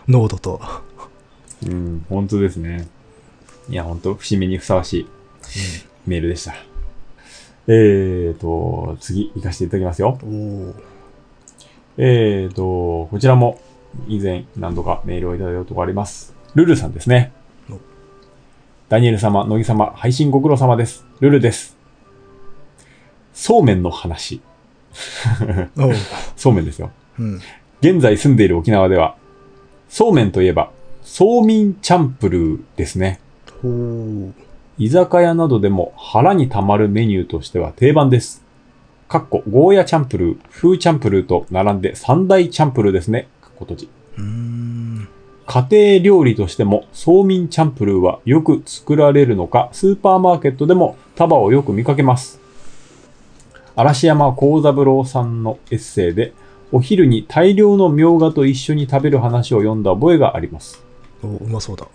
[0.08, 0.62] 濃度と。
[1.66, 2.88] うん、本当ですね。
[3.70, 5.06] いや、本当節目にふさわしい
[6.06, 6.54] メールでした。
[7.68, 10.18] えーと、次、行かせていただきますよ。
[11.96, 13.60] えーと、こちらも
[14.08, 16.34] 以前何度かメールをいただいたことがあります。
[16.56, 17.32] ルルさんですね
[17.70, 17.78] お。
[18.88, 21.06] ダニエル様、乃木様、配信ご苦労様です。
[21.20, 21.76] ルルです。
[23.32, 24.40] そうめんの話。
[26.36, 26.90] そうめんですよ。
[27.20, 27.40] うん。
[27.80, 29.14] 現在住んでいる沖縄では、
[29.88, 33.20] そうめんといえば、そうみんチャンプルーですね。
[33.62, 38.42] 居酒屋などでも腹に溜まるメニューとしては定番です。
[39.08, 43.28] かっこ、ゴーヤチャンプルー、フーチャンプルーと並んで三大チャンプルーですね。
[43.42, 43.88] かっこ閉じ。
[45.52, 52.40] 家庭料理としても、そうみんチャンプルーはよく作られるのか、スーパーマーケットでも束をよく見かけます。
[53.74, 56.32] 嵐山幸三郎さんのエッセイで、
[56.70, 60.84] お昼に大量のみょうがと一緒に食べる話を読んだ覚えがあります。
[61.24, 61.86] おうまそうだ。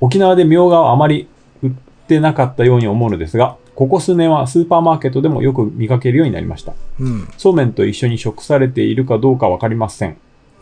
[0.00, 1.28] 沖縄でみょうがはあまり
[1.62, 1.70] 売っ
[2.06, 6.74] てなかったように思うのですが、ここ数年はスーパーマーケットでもよく見かけるようになりました。
[6.98, 7.28] うん。
[7.36, 10.16] そうめんと一緒に食されているかどうかわかりません。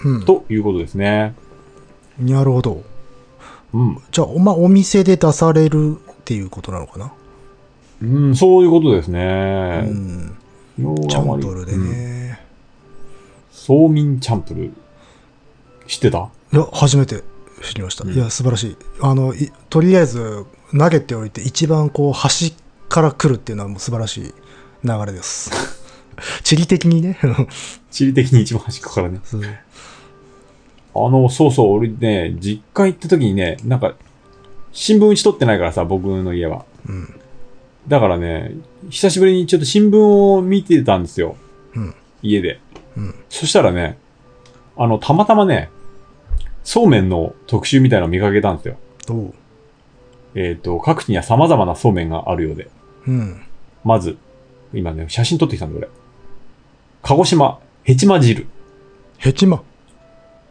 [0.05, 0.25] うん。
[0.25, 1.35] ということですね。
[2.18, 2.83] なるほど。
[3.72, 3.99] うん。
[4.11, 7.12] じゃあ、おまあ、お店で出されるっていうことなのかな？
[8.03, 9.83] うん、そういうことですうね。
[9.87, 10.27] うが
[11.09, 12.40] チャンプルでうんね。
[13.51, 14.72] そうみんチャンプルー。
[15.87, 16.29] 知ってた？
[16.53, 17.22] いや、初めて
[17.66, 18.05] 知りました。
[18.05, 18.76] うんいや、素晴らしい。
[19.00, 22.55] あの、いとりあえず、投げておいて、一番こう、端
[22.88, 24.35] から来るっていうのはもう素晴らしい
[24.85, 25.50] 流れです。
[26.42, 27.18] 地理的にね。
[27.90, 29.20] 地理的に一番端っこからね。
[30.94, 33.94] あの、そうそう、俺ね、実家行った時にね、なんか、
[34.72, 36.64] 新聞打ち取ってないからさ、僕の家は。
[36.88, 37.20] うん。
[37.88, 38.52] だからね、
[38.90, 41.37] 久しぶりにちょっと新聞を見てたんですよ。
[41.74, 41.94] うん。
[42.22, 42.61] 家で。
[42.96, 43.14] うん。
[43.29, 43.98] そしたらね、
[44.76, 45.70] あの、たまたまね、
[46.66, 48.76] そうめんの特集みたいなのを見かけたんですよ。
[49.09, 49.35] おう？
[50.35, 52.68] えっ、と、各地には様々なそうめんがあるようで。
[53.07, 53.40] うん。
[53.85, 54.18] まず、
[54.74, 55.88] 今ね、写真撮ってきたんだ、俺。
[57.02, 58.48] 鹿児島、ヘチマ汁。
[59.18, 59.62] ヘチマ？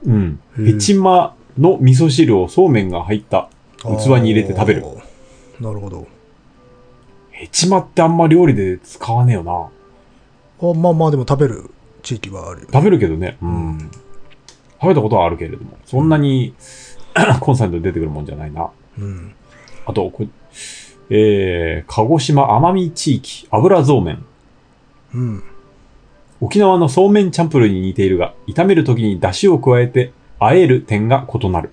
[0.06, 0.40] うん。
[0.56, 3.50] ヘチマの味噌汁をそうめんが入った
[3.80, 4.86] 器に入れて食べる。
[5.60, 6.08] なるほど。
[7.32, 9.52] ヘチマってあんま料理で使わねえよな。
[9.52, 11.70] あまあまあ、でも食べる
[12.02, 12.72] 地域はあるよ、ね。
[12.72, 13.38] 食べるけどね。
[13.42, 13.92] うん。
[14.86, 16.54] 食べたことはあるけれども、そんなに、
[17.42, 18.70] コンサートで出てくるもんじゃないな。
[19.00, 19.34] うん。
[19.86, 20.26] あと、こ
[21.10, 24.26] えー、鹿児島奄美地域油そうめん。
[25.14, 25.44] うん。
[26.42, 31.72] 沖縄のそうめんチャンプルーに似ているが、炒めるときに出汁を加えて、和える点が異なる。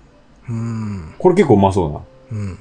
[0.49, 1.13] うん。
[1.19, 2.01] これ結構うまそうだな。
[2.31, 2.57] うん。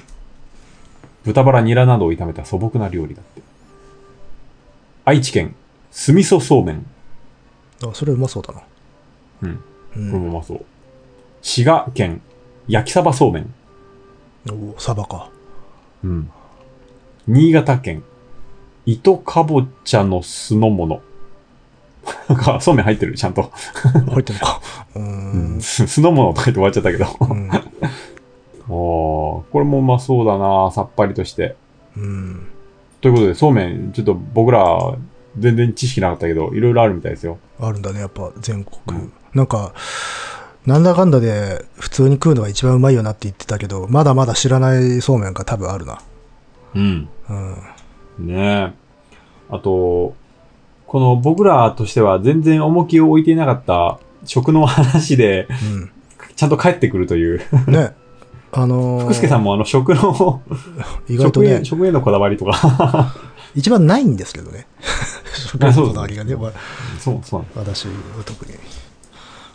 [1.24, 3.42] 豚バラ、ニラなどを炒めた素朴な料理だって。
[5.04, 5.54] 愛知県、
[5.90, 6.86] 酢味噌そうめん。
[7.84, 8.62] あ、それうまそうだな。
[9.42, 9.60] うん。
[9.96, 10.28] うこれもん。
[10.28, 10.64] うまそう。
[11.42, 12.20] 滋賀県、
[12.68, 13.55] 焼きサバそうめん。
[14.50, 15.31] おサバか。
[16.05, 16.31] うん。
[17.26, 18.02] 新潟県、
[18.87, 21.00] 糸かぼちゃの酢の物。
[22.28, 23.52] なんか、そうめん入ってる、ちゃんと。
[24.11, 24.61] 入ってるのか。
[24.96, 25.61] うーん。
[25.61, 27.07] す酢の物とか言って終わっちゃったけど。
[27.20, 27.50] うん。
[28.68, 31.57] おーこれもうまそうだなさっぱりとして。
[31.96, 32.46] うん。
[33.00, 34.96] ということで、そうめん、ちょっと僕ら、
[35.38, 37.38] 全然知識なかったけど、いろいろあるみたいですよ。
[37.61, 38.98] あるんだね、やっぱ全国。
[38.98, 39.72] うんなんか、
[40.66, 46.00] なんだかんだで普通に食うのが一番うまいよなって言ってたけど、まだまだ知らないそうめんが多分あるな。
[46.74, 47.08] うん。
[48.18, 48.26] うん。
[48.26, 48.72] ねえ。
[49.50, 50.14] あと、
[50.87, 55.48] この僕らとしては全然重きを置いていなかった食の話で、
[56.37, 57.40] ちゃんと帰ってくるという。
[57.66, 57.74] うん。
[57.74, 57.94] ね。
[58.54, 60.42] あのー福助さんもあの食の、
[61.08, 63.14] 意外とね食へ、、のこだわりとか。
[63.56, 64.66] 一番ないんですけどね。
[65.35, 66.52] 食のこだわりがね、わ
[67.00, 67.92] そう、そう私は
[68.24, 68.52] 特に。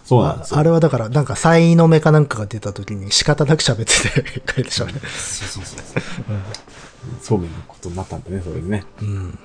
[0.08, 0.58] そうなんですよ。
[0.58, 5.02] ああれはだから、なんか、才の目かなんかが出た時に仕方なく喋ってて帰ってしまうね。
[5.02, 5.80] そうそうそう。
[5.80, 6.04] そう。
[7.22, 8.86] そうめんのことになったんだね、それでね。
[9.02, 9.38] うん。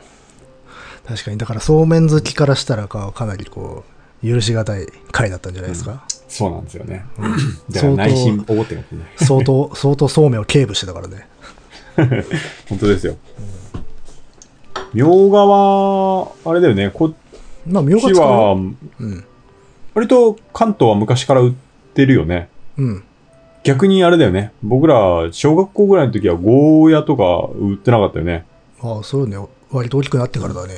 [1.04, 3.82] 確かに、だから、そうめん好きからしたらか、かなりこ
[4.22, 6.04] う、許しがたい回だったんじゃないですか。
[6.28, 7.04] そうなんですよね。
[7.18, 9.26] うんだから相内心当、思ってるかもしれない。
[9.26, 11.26] 相当、相当そうめんを警部してたからね。
[12.68, 13.16] 本当ですよ。
[14.94, 15.30] みょう。
[15.32, 17.12] がは、あれだよね、こっ
[17.66, 18.26] まあ、みょうがち使う。
[18.26, 18.30] よ。
[18.30, 18.56] は、う
[19.04, 19.24] ん。
[19.94, 21.52] 割と関東は昔から売っ
[21.94, 22.48] てるよね。
[22.78, 23.04] うん。
[23.62, 24.52] 逆にあれだよね。
[24.62, 28.44] 僕ら、小学校ぐらいの時はゴーヤとか売ってなかったよね。
[28.80, 29.36] ああ、そうね。
[29.70, 30.74] 割と大きくなってからだね。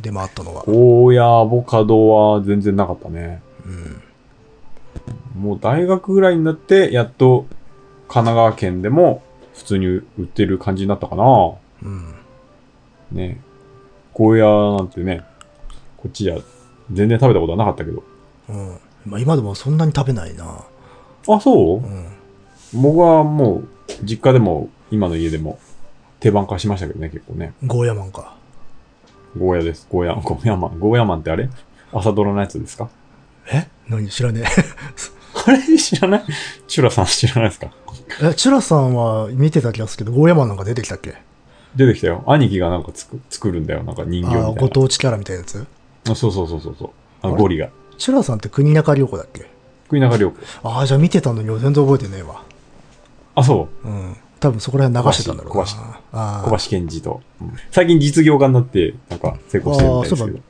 [0.00, 0.62] 出回ったのは。
[0.64, 3.40] ゴーヤ、アボカドは全然なかったね。
[3.64, 5.42] うん。
[5.42, 7.46] もう大学ぐらいになって、やっと
[8.08, 9.22] 神奈川県でも
[9.54, 11.24] 普通に売ってる感じになったかな。
[11.82, 12.14] うん。
[13.12, 13.40] ね。
[14.12, 15.22] ゴーヤなんてね、
[15.96, 16.36] こっちじゃ
[16.92, 18.02] 全然食べたことはなかったけど。
[18.48, 18.78] うん。
[19.06, 20.44] まあ、今でもそんなに食べないな。
[21.28, 21.78] あ、そう？
[21.78, 22.06] うん。
[22.74, 23.68] 僕はもう、
[24.02, 25.58] 実家でも、今の家でも、
[26.20, 27.52] 定番化しましたけどね、結構ね。
[27.64, 28.34] ゴーヤマンか。
[29.38, 29.86] ゴーヤです。
[29.90, 30.78] ゴーヤ、ゴーヤマン。
[30.78, 31.48] ゴーヤマンってあれ？
[31.92, 32.88] 朝ドラのやつですか？
[33.52, 33.68] え？
[33.88, 34.08] 何？
[34.08, 34.42] 知らね
[35.46, 36.24] あれ知らない？
[36.66, 37.70] チュラさん知らないですか？
[38.22, 38.26] え。
[38.28, 41.14] え、チュラさんは見てた気がするけど、ゴーヤマンなんか出てきたっけ？
[41.76, 42.24] 出てきたよ。
[42.26, 43.84] 兄貴がなんかつく作るんだよ。
[43.84, 44.60] なんか人形みたいああ、な。
[44.60, 45.66] ご当地キャラみたいなやつ？
[46.08, 46.90] あそうそうそうそうそう。
[47.22, 47.68] あゴリが。
[47.98, 49.46] チュラさんって国中涼子だっけ？
[49.88, 50.36] 国中涼子。
[50.68, 52.42] ああ、じゃあ見てたのに全然覚えてねえわ。
[53.34, 53.88] あ、そう。
[53.88, 54.16] うん。
[54.38, 55.64] 多分そこら辺流してたんだろうな。
[55.64, 55.80] 小橋
[56.12, 57.20] あ小橋健二と。
[57.40, 60.38] うん最近実業家になって、なんか成功してるみたいですけど。
[60.38, 60.42] あ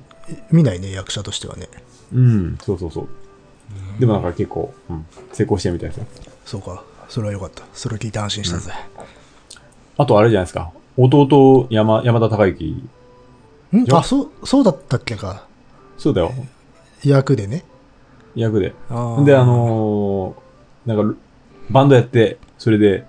[0.50, 1.68] 見ないね、役者としてはね。
[2.12, 3.08] うん、そうそうそう。
[4.00, 6.06] でもなんか結構、うん、成功してるみたいですよ。
[6.44, 6.82] そうか。
[7.08, 7.62] それはよかった。
[7.72, 8.72] それ聞いて安心したぜ。
[9.96, 10.72] あとあれじゃないですか。
[10.96, 12.84] 弟山、山田孝之。
[13.72, 13.94] よん？
[13.94, 15.46] あ、そう、そうだったっけか。
[15.96, 16.32] そうだよ。
[17.08, 17.64] 役でね。
[18.34, 18.74] 役で。
[18.90, 21.18] あーで、あのーなんか、
[21.70, 23.04] バンドやって、それで、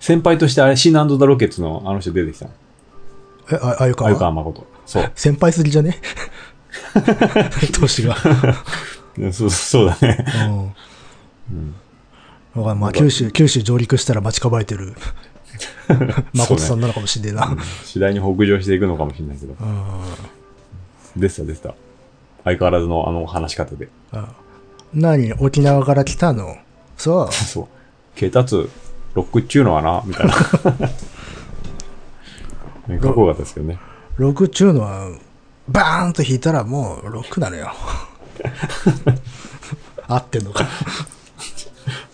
[0.00, 2.50] 先輩としてあれ、シーナザ・ロケッツのあの人出てきたの。
[3.52, 4.66] え、あ、あゆか鮎川誠。
[4.86, 5.10] そう。
[5.14, 5.98] 先輩すぎじゃね？
[7.80, 8.16] 年が。
[9.18, 10.24] うんそうそうだね。
[12.54, 12.62] うん。
[12.62, 14.94] わかんまあ、九州、九州上陸したら待ち構えてる、
[16.34, 17.56] 誠さんなのかもしんねえな。
[17.84, 19.54] 次第に北上していくのかもしれないけど。
[19.58, 21.20] うん。
[21.20, 21.74] でしたでした。
[22.44, 23.88] 相変わらずのあの話し方で。
[24.12, 24.28] あ
[24.94, 25.32] 何？
[25.34, 26.56] 沖縄から来たの？
[26.96, 27.28] そう。
[27.32, 27.66] そう。
[28.14, 28.70] 毛立つ
[29.14, 30.34] ロックっちゅうのはな、みたいな。
[32.88, 33.78] ねかっこよかったですけどね。
[34.16, 35.10] ロックっちゅうのは、
[35.68, 37.70] バーンと弾いたらもうロックなのよ。
[40.08, 40.66] 合ってんのか？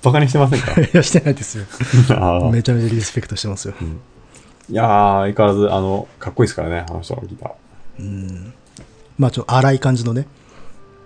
[0.02, 0.80] バカにしてませんか？
[0.80, 1.64] いや、してないですよ。
[2.50, 3.74] めちゃめちゃリスペクトしてますよ。
[4.68, 7.50] いやー、相変わらず、あの、かっこいいですからね、あの人のギター。
[8.00, 8.52] うん。
[9.18, 10.26] まあ、ちょっと荒い感じのね。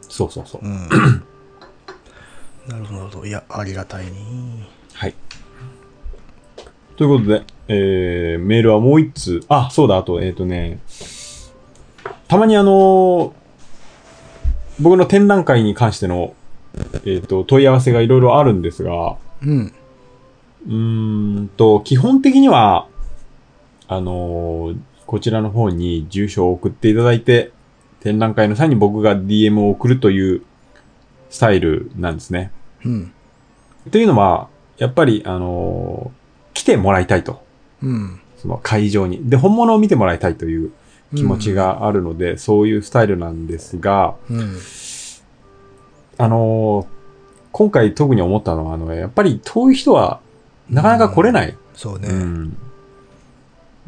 [0.08, 0.64] そうそうそう。
[0.64, 0.88] うん。
[2.68, 3.26] なるほど、なるほど。
[3.26, 4.12] いや、ありがたいね。
[4.94, 5.14] はい。
[6.96, 9.40] ということで、えー、メールはもう一通。
[9.48, 10.80] あ、そうだ、あと、えっ、とね、
[12.28, 13.32] たまにあのー
[14.80, 16.34] 僕の展覧会に関しての、
[17.04, 19.72] えっ、と、問い合わせがいろいろあるんですが、うん。
[20.66, 22.86] うーんと、基本的には、
[23.88, 27.50] あのーこちらの方に住所を送っていただいて、
[28.00, 30.42] 展覧会の際に僕が DM を送るという
[31.30, 32.50] スタイルなんですね。
[32.84, 33.12] うん。
[33.90, 36.18] というのは、やっぱり、あのー
[36.54, 37.40] 来てもらいたいと。
[37.82, 38.20] うん。
[38.36, 39.30] その会場に。
[39.30, 40.72] で、本物を見てもらいたいという
[41.14, 44.56] 気持ちがあるので、そういうスタイルなんですが、うん。
[46.18, 46.86] あのー
[47.50, 50.20] 今回特に思ったのは、あの、やっぱり遠い人は
[50.68, 51.56] なかなか来れない。
[51.74, 52.08] そうね。
[52.08, 52.56] うん。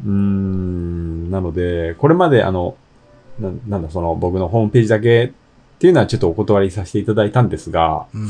[0.05, 2.75] うーん、なので、これまであの、
[3.39, 5.31] ななんだ、その僕のホームページだけっ
[5.79, 8.29] ていうのはちょっとお断りさせていただいたんですが、うん。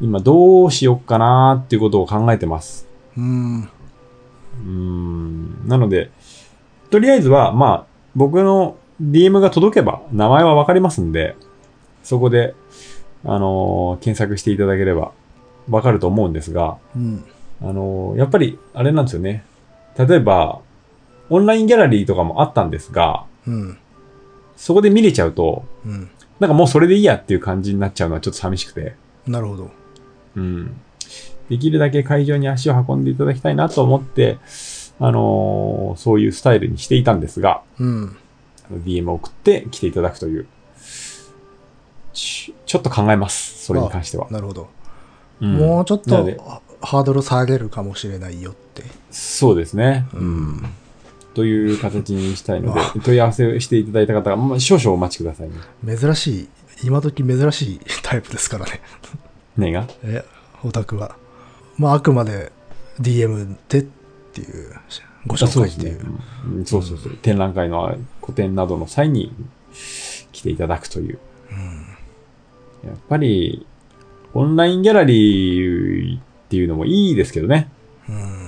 [0.00, 2.86] 今どうしよっかなっていうことを考えてます。
[3.16, 3.60] うん。
[3.62, 6.10] うーん、なので、
[6.90, 11.36] とりあえずは、まあ、僕の DM が届けば名前はわかりますんで、
[12.02, 12.54] そこで、
[13.24, 15.12] あのー検索していただければ
[15.68, 17.24] わかると思うんですが、うん。
[17.62, 19.44] あのーやっぱり、あれなんですよね。
[19.98, 20.60] 例えば、
[21.30, 23.78] オンラインギャラリーとかもあったんですが、うん。
[24.56, 26.10] そこで見れちゃうと、うん。
[26.40, 28.94] なんかもうそれでいいやっていう感じになっちゃうのはちょっと寂しくて、
[29.26, 29.70] なるほど。
[30.36, 30.80] うん。
[31.48, 34.38] できるだけ会場に足を運んでいただきたいなと思って、
[34.98, 38.16] あのーそういうスタイルにしていたんですが、うん。
[38.70, 40.46] DM を送って来ていただくという、
[42.12, 43.64] ちちょっと考えます。
[43.64, 44.28] それに関しては。
[44.30, 44.62] なるほど。
[44.62, 46.16] うんもうちょっと
[46.80, 48.84] ハードル下げるかもしれないよって。
[49.10, 50.06] そうですね。
[50.14, 50.62] うん。
[51.36, 55.98] という形にしたいのであ、 問い合わせをしていただいた方が、まあ、少々お待ちくださいね。
[55.98, 56.48] 珍しい、
[56.84, 58.80] 今時珍しいタイプですからね。
[59.58, 59.86] ねが？
[60.02, 60.24] え、
[60.64, 61.14] オタクは。
[61.76, 62.52] まあ、あくまで
[63.02, 63.82] DM でっ
[64.32, 64.72] ていう、
[65.26, 66.06] ご紹介っていう。
[66.56, 67.12] うんそうそうそう。
[67.20, 69.30] 展覧会の個展などの際に
[70.32, 71.18] 来ていただくという。
[72.82, 73.66] やっぱり、
[74.32, 77.68] オンラインギャラリーっていうのもいいですけどね。
[78.08, 78.45] うん。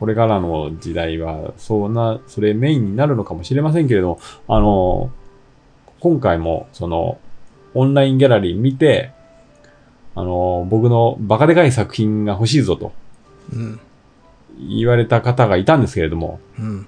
[0.00, 5.10] これからの時代は、そんな、それメインになるのかもしれませんけれど、あの、
[6.00, 7.18] 今回も、その、
[7.74, 9.12] オンラインギャラリー見て、
[10.14, 12.92] あの、僕のバカでかい作品が欲しいぞと
[13.52, 13.80] うん。
[14.58, 16.86] 言われた方がいたんですけれども、うん。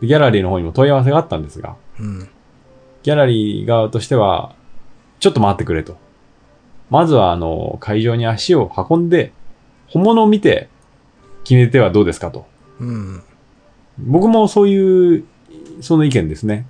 [0.00, 2.28] ギャラリーの方にも問い合わせがあったんですが、うん。
[3.02, 4.54] ギャラリー側としては、
[5.20, 5.98] ちょっと待ってくれと。
[6.88, 9.32] まずは、あの、会場に足を運んで、
[9.88, 10.70] 本物を見て、
[11.44, 12.46] 決めてはどうですかと。
[12.80, 13.22] うん。
[13.98, 15.24] 僕もそういう、
[15.80, 16.66] その意見ですね。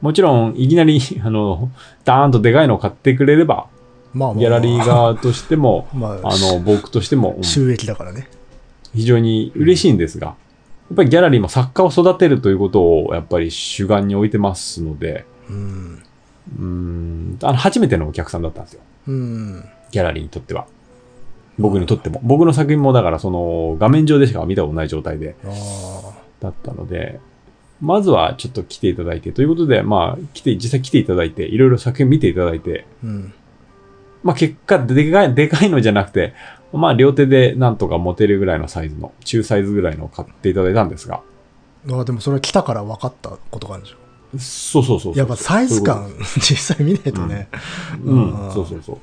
[0.00, 1.70] もちろん、いきなり、 あの、
[2.04, 3.66] ダーンとでかいのを買ってくれれば、
[4.12, 4.38] まあまあ。
[4.38, 8.28] ギャラリー側としても、 まあ、あの、僕としても、うん収益だからね。
[8.94, 10.34] 非常に嬉しいんですが、や
[10.92, 16.02] っぱりギャラリーも作家を育てるということを、やっぱり主眼に置いてますので、うん。
[16.58, 18.80] うーん、あの、初めてのお客さんだったんですよ。
[19.08, 19.64] うん。
[19.90, 20.66] ギャラリーにとっては。
[21.58, 22.20] 僕にとっても。
[22.22, 25.36] 僕の作品もだから、その、画面上でしか見たことない状態で。
[26.40, 27.20] だったので、
[27.80, 33.32] まずはちょっと来ていただいて、ということで、まあ、来て、実際来ていただいて、いろいろ作品見ていただいて、うん。
[34.22, 36.34] まあ結果、でかい、でかいのじゃなくて、
[36.72, 41.20] まあ両手でなんとか持てるぐらいのサイズの、中サイズぐらいのを買っていただいたんですが、
[41.90, 43.96] ああ、でもそれ来たから分かったことがあるんでしょ。
[44.38, 45.18] そうそうそうそう。
[45.18, 47.48] やっぱサイズ感、実際見ないとね。
[48.02, 48.98] うん、うんそうそうそう。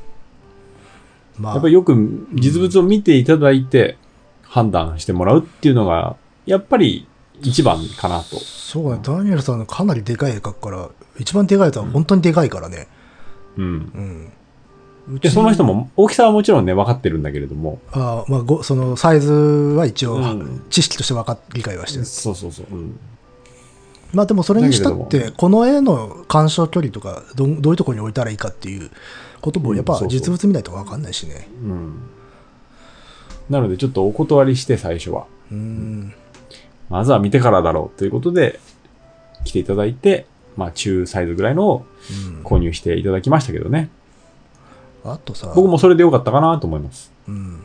[1.37, 3.97] まあ、やっぱりよく実物を見ていただいて
[4.43, 6.15] 判断してもらうっていうのが、
[6.45, 7.07] やっぱり
[7.41, 8.39] 一番かなと。
[8.39, 12.87] そうね、ダニエルさんのかなりでかい絵描くから、一番でかいやつは本当にでかいからね。
[13.57, 13.63] うん。
[13.63, 14.31] うん。
[15.15, 15.63] うで、ちその人。
[15.63, 22.05] も、大きさはもちろんね、分かってるんだけれども、ああ、まあご、そのサイズは一応、うん知識として分かっ理解はしてる。
[22.05, 22.65] そうそうそう。
[22.71, 22.99] うん。
[24.13, 28.91] まあでもそれにしたって、この絵の鑑賞距離とかど、どういうところに置いたらいいかっていう
[29.41, 31.47] ことも、やっぱ実物見ないと分かんないしね。
[31.63, 31.93] うん。
[33.49, 35.25] なので、ちょっとお断りして、最初は。
[35.51, 36.13] うん。
[36.89, 38.59] まずは見てからだろうということで、
[39.43, 40.25] 来ていただいて、
[40.55, 41.85] まあ、中サイズぐらいのを
[42.27, 43.89] うん購入していただきましたけどね。
[45.03, 47.11] あとさ、僕もそれでよかったかなと思います。
[47.27, 47.63] うん。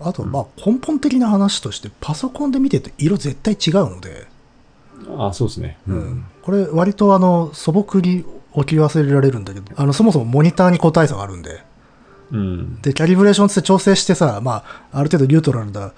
[0.00, 4.26] あと、まあ、根本的な話として、パソコンで見てると色絶対違うので、
[5.18, 5.78] あそうですね。
[5.86, 6.24] うん。
[6.42, 8.24] これ、割とあの、素朴に
[8.56, 11.62] 置き忘れられるんだけど、あの、そもそもモニターに個体差があるんで、
[12.32, 12.80] うん。
[12.80, 15.92] で、キャリブレーションって調整してさ、まあ、ある程度ニュートラルな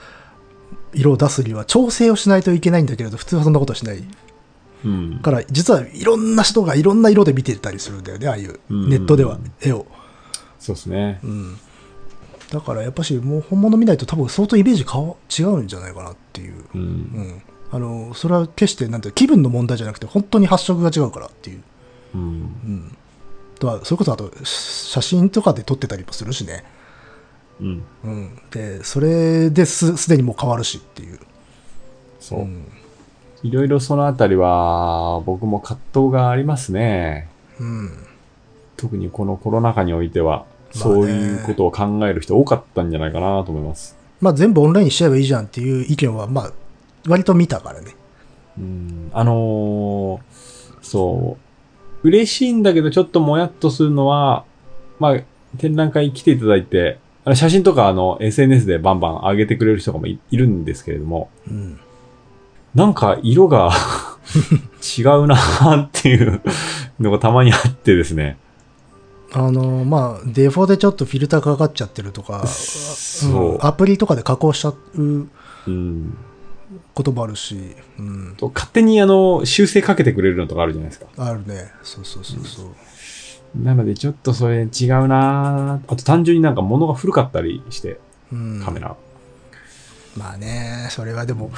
[0.93, 4.05] 色を出すには調整をしないといけないんだけれど、普通はそんなことはしない。
[4.85, 5.21] うん。
[5.21, 9.87] から、実はいろんな人がいろんな色で見てたりするんだよね、ああいう、うんネットでは、絵を。
[10.59, 11.21] そうですね。
[11.23, 11.59] うん。
[12.51, 16.55] だから、やっぱし、もう本物見ないと多分相当イメージ変わ違うんじゃないかなっていう。
[16.55, 16.65] う。
[16.75, 17.43] うんん。
[17.71, 21.63] あの、それは決して、なんて気分の問題じゃなくて、本当に発色が違うからっていう。
[22.15, 22.21] うん。
[22.21, 22.97] うん。
[23.59, 26.65] とは、それこそあと、写真とかで撮ってたりもするしね。
[27.61, 27.83] うん。
[28.05, 28.41] うん。
[28.51, 31.19] で、それです、すでにもう変わるしっていう。
[32.21, 32.43] そう。
[32.43, 32.65] ん。
[33.43, 37.29] いろいろそのあたりは、僕も葛藤がありますね。
[37.61, 37.91] うん。
[38.77, 43.97] 特にこのコロナ禍においては、そういうことを考える人多かったんじゃないかなと思います。
[44.21, 46.53] まあ全部オンラインにしちゃえばいいじゃんっていう意見は、まあ、
[47.07, 47.95] 割と見たからね。
[48.59, 49.11] うん。
[49.13, 50.21] あのー
[50.83, 51.48] そう。
[52.03, 54.45] 嬉しいんだけど、ちょっともやっとするのは、
[54.99, 55.21] まあ、
[55.59, 61.79] 展覧会来ていただいて、あの写真とかあの SNS でバンバン上げてくれる人とかもいいるんですけれども、うん。
[62.75, 63.71] なんか色が
[64.99, 65.37] 違うな
[65.77, 66.41] っていう
[67.01, 68.39] のがたまにあってですね。
[69.33, 74.77] あの、まあ、デフォでちょっとフィルターかかっちゃってるとか、そううんアプリとかで加工しちゃう
[75.67, 76.17] うん。
[76.95, 78.35] こともあるし、うん。
[78.37, 81.07] と勝手にあの、修正かけてくれるのとかあるじゃないですか。
[81.17, 81.73] あるね。
[81.83, 82.67] そうそうそうそう。
[83.57, 87.99] なのでちょっとそれ違うなあと単純になんか物が古かったりして、
[88.31, 88.95] うん、カメラ。
[90.17, 91.53] まあね、それはでも、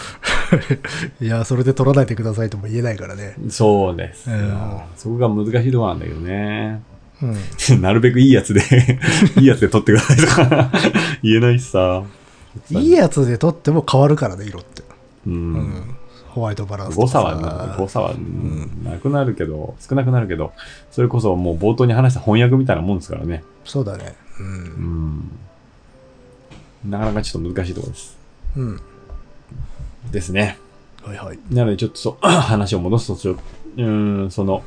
[1.21, 3.35] いや、それで撮らないでくださいとも言えないからね。
[3.49, 6.83] そうです、うんそこが難しいところなんだけどね。
[7.23, 7.37] うん。
[7.81, 8.61] なるべくいいやつで、
[9.41, 10.71] いいやつで撮ってくださいとか
[11.23, 12.03] 言えないしさ。
[12.71, 14.80] いいやつで撮っても変わるからね、色って。
[15.27, 15.31] う。
[15.31, 15.97] うんん。
[16.29, 18.15] ホワイトバランスと誤差はな、誤差は
[18.85, 20.53] なくなるけど、少なくなるけど、
[20.91, 23.43] それこそもう冒頭に話した翻訳みたいなもんですからね。
[23.65, 24.15] そうだね。
[24.39, 24.43] う。
[24.43, 24.51] うん
[25.19, 25.31] ん。
[26.89, 28.17] なかなかちょっと難しいところです。
[28.57, 28.81] うん。
[30.13, 30.57] ですね。
[31.03, 31.39] はいはい。
[31.51, 34.63] なのでちょっとそう、 話を戻すとちょ、うーん、その、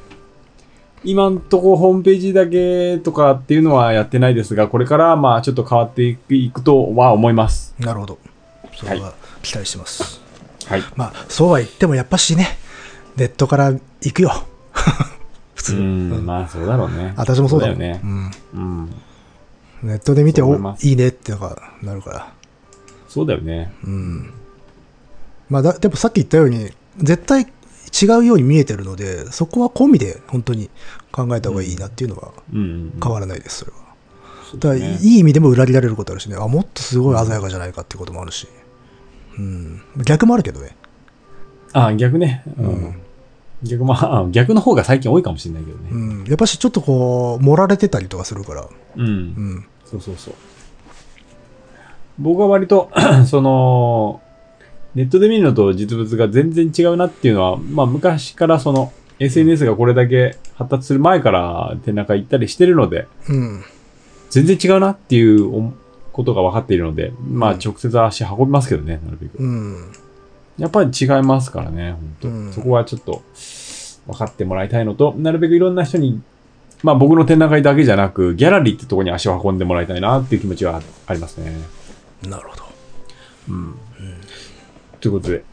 [1.06, 7.76] 今んとこホームページだけとかっていうのはやってないですが、これからまあちょっと変わっていくいくとは思います。
[7.80, 8.18] なるほど。
[8.74, 10.02] それは期待してます。
[10.04, 10.23] はい。
[10.96, 12.58] まあ、そうは言ってもやっぱしね、
[13.16, 14.32] ネットから行くよ。
[15.56, 15.76] 普通。
[15.76, 17.14] うん、うんまあそうだろうね。
[17.16, 18.00] 私もそうだよね。
[18.04, 18.32] うん。
[18.54, 18.94] うん。
[19.84, 22.34] ネットで見て、おいいいねってのがなるから。
[23.08, 23.74] そうだよね。
[23.84, 24.34] うん。
[25.50, 30.70] まあだ、でもさっき言ったように、絶対違うように見えてるので、そこは込みで本当に
[31.12, 32.32] 考えた方がいいなっていうのは。
[32.52, 33.78] 変わらないです、それは。
[34.56, 38.48] だから、ねいい意味でも裏切られることあるしね、あ、もっとすごい鮮やかじゃないかっていうこともあるし。
[38.48, 38.63] うん。
[40.04, 40.76] 逆もあるけどね。
[41.74, 42.44] あ、逆ね。
[42.58, 42.96] ううんん。
[43.64, 45.90] 逆、まあ、逆の方が最近多いかもしれないけどね。
[45.92, 46.24] うん。
[46.26, 48.68] やっぱしちょっとこう、盛られてたりとかするから。
[48.98, 49.06] うん。
[49.06, 49.66] うん。
[49.86, 50.34] そうそうそう。
[52.20, 52.92] 僕は割と、
[53.26, 54.22] その、
[54.96, 63.64] ネットで見るのと実物が全然違うなっていうのは、まあ昔からその SNS がこれだけ発達する前から展覧会行ったりしてるので、うん。
[64.30, 65.74] 全然違うなっていう
[66.14, 69.38] ことが分かっているので、まあ直接足運びますけどね、なるべく。
[69.38, 69.92] うん。
[70.58, 73.22] やっぱり違いますからね、本当、うんそこはちょっと
[74.08, 76.22] 分かってもらいたいのと、なるべくいろんな人に、
[76.84, 81.52] まあ僕の展覧会だけじゃなく、ギャラリーってところに足を運んでもらいたいなっていう気持ちはありますね。
[82.30, 82.64] なるほど。
[83.50, 83.76] うん。
[85.02, 85.44] ということで、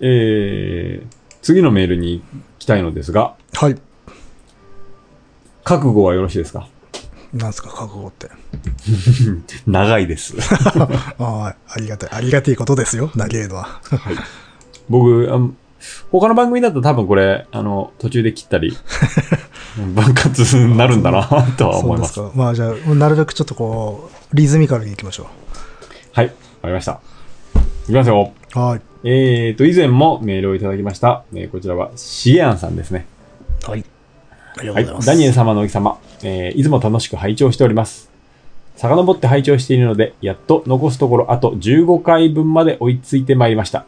[0.00, 1.06] えー、
[1.42, 2.22] 次のメールに行
[2.58, 3.76] きたいのですが、はい。
[5.64, 6.68] 覚悟はよろしいですか？
[7.32, 8.30] なんすか、覚悟って。
[9.66, 10.34] 長いです。
[10.64, 12.10] あ あ、ありがたい。
[12.12, 13.64] ありがたいことですよ、長えのは。
[13.64, 14.16] はい。
[14.88, 15.38] 僕、あ
[16.10, 18.76] 他の番組だと多分これ、あの、途中で切ったり、
[19.76, 21.22] 分割になるんだな
[21.56, 22.14] とは思います。
[22.14, 22.42] そうですか。
[22.42, 25.28] まあじゃあ、なるべくちょっとこう、リズミカルにいきましょ
[26.12, 27.00] はい、わかりました。
[27.84, 28.32] いきますよ。
[28.56, 28.58] う。
[28.58, 28.80] はい。
[29.04, 31.22] えーと、以前もメールをいただきました。
[31.34, 33.06] えーこちらは、シエアンさんですね。
[33.64, 33.84] はい。
[34.56, 35.02] ありがとうはいございま。
[35.02, 35.06] す。
[35.06, 38.10] ダニエル様のおき様、えーいつも楽しく拝聴しております。
[38.76, 43.86] 遡って拝聴しているので、やっと残すところあと15回分まで追いついてまいりました。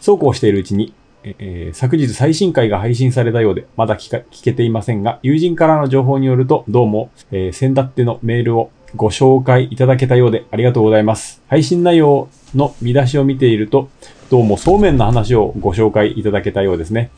[0.00, 0.92] そうこうしているうちに、
[1.24, 11.42] えー昨日最新回が配信されたようで、まだ聞けていませんが、友人からの情報によると、どうも、えー先だってのメールをご紹介いただけたようでありがとうございます。
[11.48, 13.88] 配信内容の見出しを見ていると、
[14.30, 17.10] どうもそうめんの話をご紹介いただけたようですね。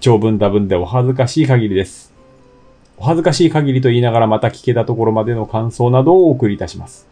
[0.00, 2.13] 長文多文でお恥ずかしい限りです。
[3.04, 7.06] お恥ずかしい限りと言いながらまた聞けたところまでの感想などをお送りいたします。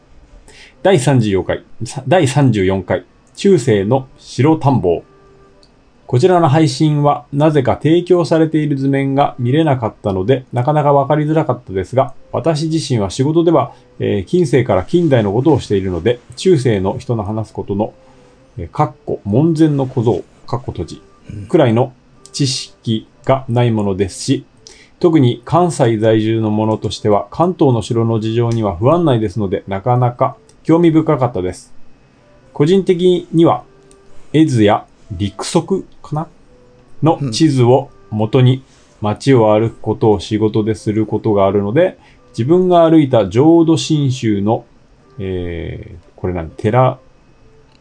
[0.82, 1.64] 第34回、
[2.08, 3.04] 第34回、
[3.36, 5.04] 中世の城探訪。
[6.06, 17.92] こちらの配信はなぜか提供されている図面が見れなかったので、なかなかわかりづらかったですが、私自身は仕事では、えー近世から近代のことをしているので、中世の人の話すことの、
[18.56, 21.02] えーかっこ門前の小僧、かっこ閉じ、
[21.50, 21.92] くらいの
[22.32, 24.46] 知識がないものですし、
[25.02, 31.74] 特に関西在住の者としては関東の城の事情には不安内ですので、なかなか興味深かったです。
[32.52, 33.64] 個人的には、
[34.32, 36.28] 絵図や陸足かな？
[37.02, 38.62] の地図を元に
[39.00, 41.98] 街を歩くことを仕事ですることがあるので、
[42.28, 44.64] 自分が歩いた浄土真宗の、
[45.18, 47.00] えー、これなん寺、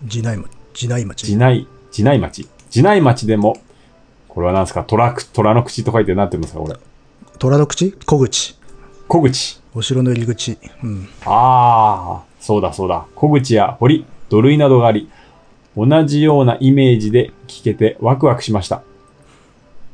[0.03, 0.49] 地内町。
[0.73, 1.23] 地内町。
[1.27, 2.47] 地内、地内町。
[2.71, 3.57] 地内町でも、
[4.27, 4.83] これは何ですか？
[4.83, 6.79] 虎く、虎の口と書いて何て言うんですかこれ。
[7.39, 7.93] 虎の口？
[8.05, 8.55] 小口。
[9.07, 9.59] 小口。
[9.73, 10.57] お城の入り口。
[10.83, 11.07] うん。
[11.25, 13.05] ああ、そうだそうだ。
[13.15, 15.09] 小口や堀、土塁などがあり、
[15.75, 18.83] 同じようなイメージで聞けてワクワクしました。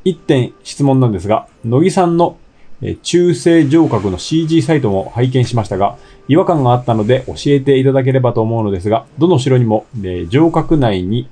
[0.03, 2.37] 一点質問なんですが、乃木さんの
[2.81, 11.29] えー中世城郭の CG サイトも拝見しましたが、違和感があったので教えていただければと思うのですが、どの城にも、えー城郭内に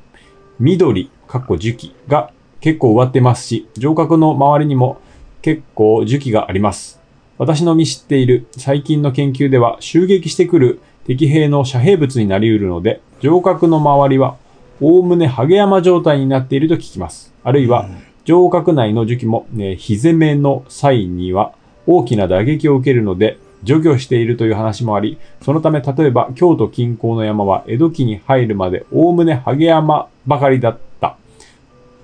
[0.60, 2.32] 緑、かっこ樹木が
[2.62, 5.00] 結構植わってますし、城郭の周りにも
[5.46, 7.00] 結構樹木があります。
[7.38, 14.38] 私の見知っている最近の研究では襲撃してくる敵兵の遮蔽物になり得るので、城郭の周りは
[14.82, 17.32] おおむねハゲ山状態になっていると聞きます。
[17.44, 17.88] あるいは、
[18.26, 21.54] 城郭内の樹木も、ね、火攻めの際には
[21.86, 31.18] 大きな打撃を受けるので、除去しているという話もあり、そのため例えば京都近郊の山は江戸期に入るまでおおむねハゲ山ばかりだった。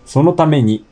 [0.05, 0.85] そのために、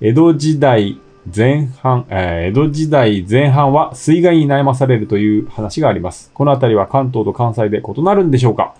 [0.00, 1.00] 江戸時代
[1.34, 6.30] 前半、えー江戸時代前半は水害に悩まされるという話があります。
[6.34, 8.74] このあたりは関東と関西で異なるんでしょうか、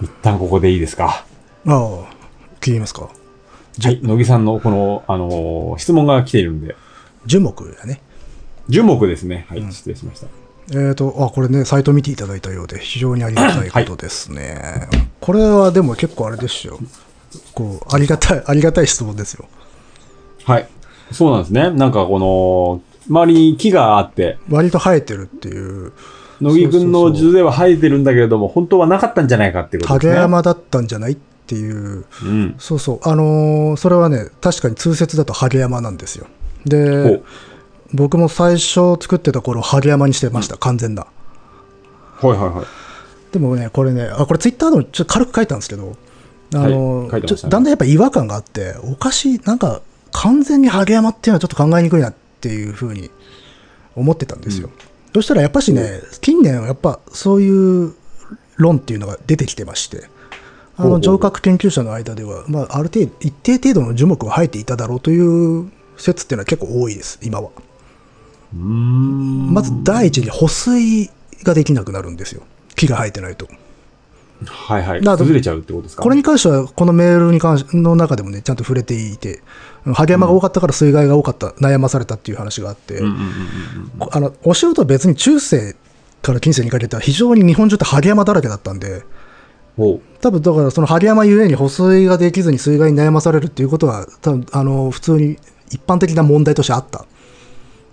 [0.00, 1.24] 一旦ここでいいですか？
[1.66, 1.74] ああ、
[2.60, 3.02] 聞きますか？
[3.02, 3.10] は
[3.90, 4.00] い。
[4.02, 6.76] 乃木さんのこの、あのー質問が来ているんで、
[7.26, 8.00] 樹木だね。
[8.68, 9.46] 樹木ですね。
[9.48, 9.72] はい。
[9.72, 10.26] 失礼しました。
[10.70, 14.86] えっ、と、あ、これね、サイト見ていただいたようで、非常にありがたいことですね。
[15.20, 16.78] これはでも結構あれですよ。
[17.54, 19.46] こう、ありがたい、ありがたい質問ですよ。
[20.44, 20.68] はい。
[21.12, 21.70] そうなんですね。
[21.70, 25.92] なんかこの、周りに木があって、割と生えてるっていう、
[26.40, 30.12] 乃木くんの図では生えてるんだけれども、本当はなかったんじゃないかっていうことですね。
[30.12, 32.54] 影山だったんじゃないっていう、うん。
[32.58, 36.26] そうそう、あのーそれはね、確かに通説だと影山なんですよ。
[36.64, 37.24] ほでう、
[37.94, 41.06] 僕も最初作ってた頃、影山にしてました、完全な。
[42.20, 43.32] はいはいはい。
[43.32, 45.96] でもね、これね、あ、これツイッターでもちょっと軽く書いたんですけど、
[46.54, 49.80] あの、はいねだんだんやっぱ違和感があって、おかしい、なんか、
[50.12, 53.10] 完全にハゲ山っていうのはちょっと考えにくいなっていうふうに
[53.94, 54.70] 思ってたんですよ。
[55.14, 57.94] そしたらやっぱしね、近年はやっぱそういう
[58.56, 60.08] 論っていうのが出てきてまして、
[60.76, 67.50] あの、城郭研究者の間では、まあ、ある程度、一定程度の樹木は生えていただろうという説っていうのは結構多いです、今は。
[68.54, 71.10] まず第一に保水
[71.42, 72.42] ができなくなるんですよ。
[72.76, 73.48] 木が生えてないと。
[74.46, 75.00] はいはい。
[75.00, 76.02] 崩れちゃうってことですか？
[76.02, 79.42] これに関しては、このメールに関しの中でもね、ちゃんと触れていて、
[79.94, 85.74] ハゲ山が多かったから水害が多かった、悩まされたっていう話があって、うんうんうんうんあのお城とは別に中世
[86.22, 89.02] から近世にかけては非常に日本中ってハゲ山だらけだったんで、
[89.76, 95.36] ほ多分だからそのハゲ山ゆえに保水ができずに水害に悩まされるっていうことは、多分あの普通に
[95.70, 97.06] 一般的な問題としてあった。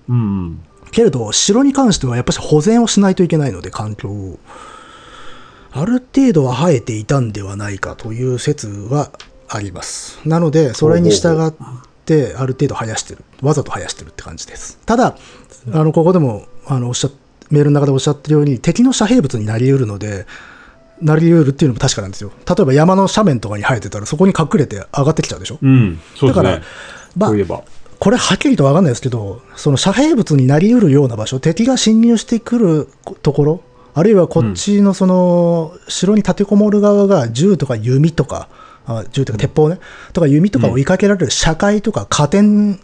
[0.09, 0.13] う。
[0.13, 0.63] うんうん。
[0.91, 4.39] けれど、城に関してはやっぱり保全をしないといけないので、環境を。
[5.77, 9.11] ある程度は生えていたんではないかという説は
[9.49, 10.19] あります。
[10.25, 11.53] なので、それに従っ
[12.05, 13.23] て、ある程度生やしてる。
[13.41, 14.79] わざと生やしてるって感じです。
[14.85, 15.17] ただ、
[15.73, 17.11] あの、ここでも、あの、おっしゃっ
[17.51, 20.25] メールの中でおっしゃってるように、敵の遮蔽物になり得るので、
[21.01, 22.31] なり得るっていうのも確かなんですよ。
[22.47, 25.59] 例えば山の斜面とかに生えてたら、そこに隠れて上がってきちゃうでしょ？
[25.61, 25.99] うん。
[26.15, 26.63] そうですだからね。
[27.17, 27.63] まあ。
[27.99, 32.87] これはっきりと分かんないですけど、その遮蔽物になり得るような場所、敵が侵入してくる
[33.21, 33.61] ところ、
[33.97, 38.49] あるいはこっちのその、城に立てこもる側が銃とか弓とか、
[38.85, 39.79] あ銃とか鉄砲ね、
[40.11, 42.77] とか弓とかを追いかけられる社会とか加点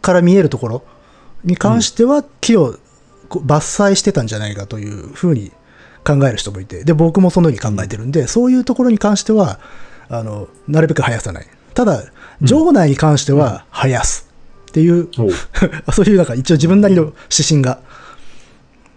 [0.00, 0.82] から見えるところ
[1.44, 2.76] に関しては、木を
[3.28, 5.52] 伐採してたんじゃないかというふうに
[6.02, 9.60] 考える人もいて、で、僕もそのように考えてるんで、そういうところに関しては、
[10.08, 11.46] あの、なるべく生やさない。
[11.74, 12.04] ただ、
[12.42, 14.30] 城内に関しては生やす
[14.68, 15.08] っていう。
[15.92, 17.80] そういうなんか一応自分なりの指針が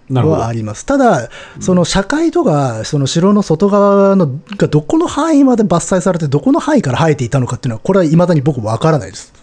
[0.09, 0.53] はあ。
[0.53, 0.85] ります。
[0.85, 1.29] ただ、
[1.59, 9.33] その社会とか、その城の外側のがどこの範囲まで伐採されて、どこの範囲から生えていたのかっていうのは、これは未だに僕もわからないです。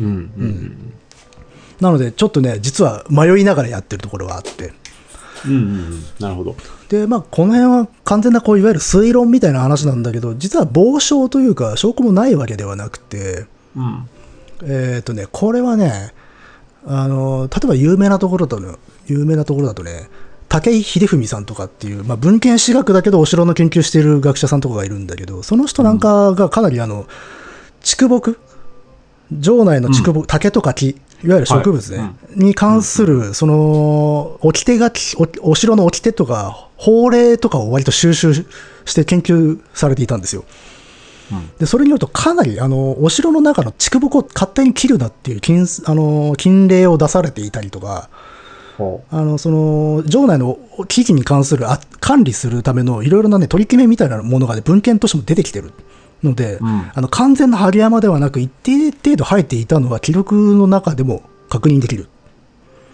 [0.00, 0.92] うんうん
[1.80, 4.72] なので、ちょっとね、実は迷いながらやってるところがあって。
[5.44, 5.52] うん。
[5.52, 6.04] うん。
[6.20, 6.54] なるほど。
[6.88, 14.08] で、まあ、この辺は完全な、こう、いわゆる推論みたいな話なんだけど、実は傍証というか、証拠もないわけではなくて、うん。
[14.62, 16.14] えっ、とね、これはね、
[16.86, 18.76] あの、例えば有名なところだとね、
[19.06, 20.08] 有名なところだとね、
[20.48, 27.06] 武井秀文さんとかっていう、まあ、文献史学だけどお城の研究している学者さんとかがいるんだけど、その人なんかがかなりあの、
[27.80, 28.36] 竹木、
[29.40, 38.34] 城内の竹木、竹とか木、いわゆる植物ね、はに関する、その、掟がき、おお城の掟とか、法令とかを割と収集
[38.84, 40.44] して研究されていたんですよ。
[41.58, 48.31] でそれによると、かなりあのお城の中の竹木を勝手に切るなっていう禁あの禁令を出されていたりとか、ほ
[49.10, 50.58] あのその城内の
[50.88, 55.72] 危機に関するあ管理するためのいろいろな、ね、取り決めみたいなものが、ね、文献としても出てきてる
[56.22, 62.08] ので、うんあの完全な針山ではなく、一定程度生えていたのは記録の中でも確認できる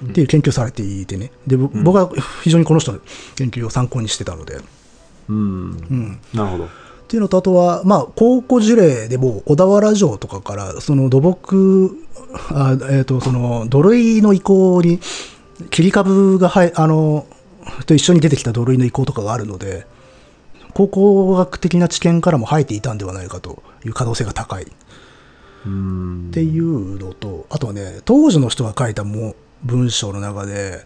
[0.04, 2.10] っていう研究されていてね、でぼ僕は
[2.42, 3.00] 非常にこの人の
[3.36, 4.56] 研究を参考にしてたので。
[4.56, 4.62] う。
[5.30, 6.20] うん。
[6.32, 6.64] なるほど。
[6.64, 6.68] っ
[7.08, 11.96] ていうのと、あとは、まあ、考古事例でも、小田原城とかから、その土木、
[12.50, 15.00] あえっ、と、その土塁の遺構に、
[15.70, 17.26] 切り株がはい、あの、
[17.86, 19.86] と一緒に出てきた土塁の遺構とかがあるので、
[20.74, 24.66] 考古学的な知見からも生えていたんではないかという可能性が高いっ
[25.66, 26.30] うん。
[26.32, 29.34] ていうのと、あとはね、当時の人が書いたも
[29.64, 30.84] 文章の中で、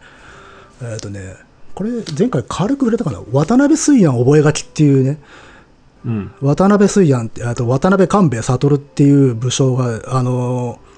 [0.82, 1.34] えっ、とね、
[1.74, 3.22] これ前回軽く触れたかな？
[3.32, 5.18] 渡辺水安覚書っていうね、
[6.04, 6.32] うん。
[6.40, 10.91] 渡辺水安って、あと渡辺官兵衛悟っていう武将が、あのし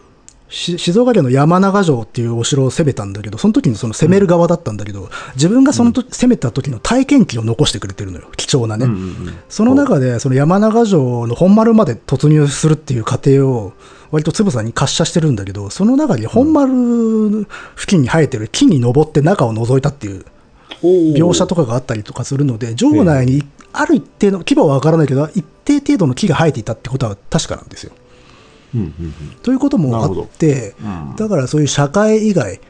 [0.49, 8.85] 静岡県の山長城っていうお城を攻めたんだけど、その時にその攻める側だったんだけど、自分がそのと、攻めた時の体験記を残してくれてるのよ、貴重なね。
[8.87, 9.35] うんうんうん。
[9.49, 13.73] その中で、その山長城の本丸まで突入するっていう過程を、
[14.11, 20.25] 割とつぶさに滑車してるんだけど、その中に本丸付近に生えてる木に登って中を覗いたっていう
[20.83, 23.43] 描写とかがあったりとかするので、城内に
[23.73, 27.93] ある一定の、規模は分からないけど、一定程度の木が生えていたってことは確かなんですよ。
[28.75, 29.15] うんうんうん。
[29.43, 32.61] ということもあって、うんだからそういう社会以外、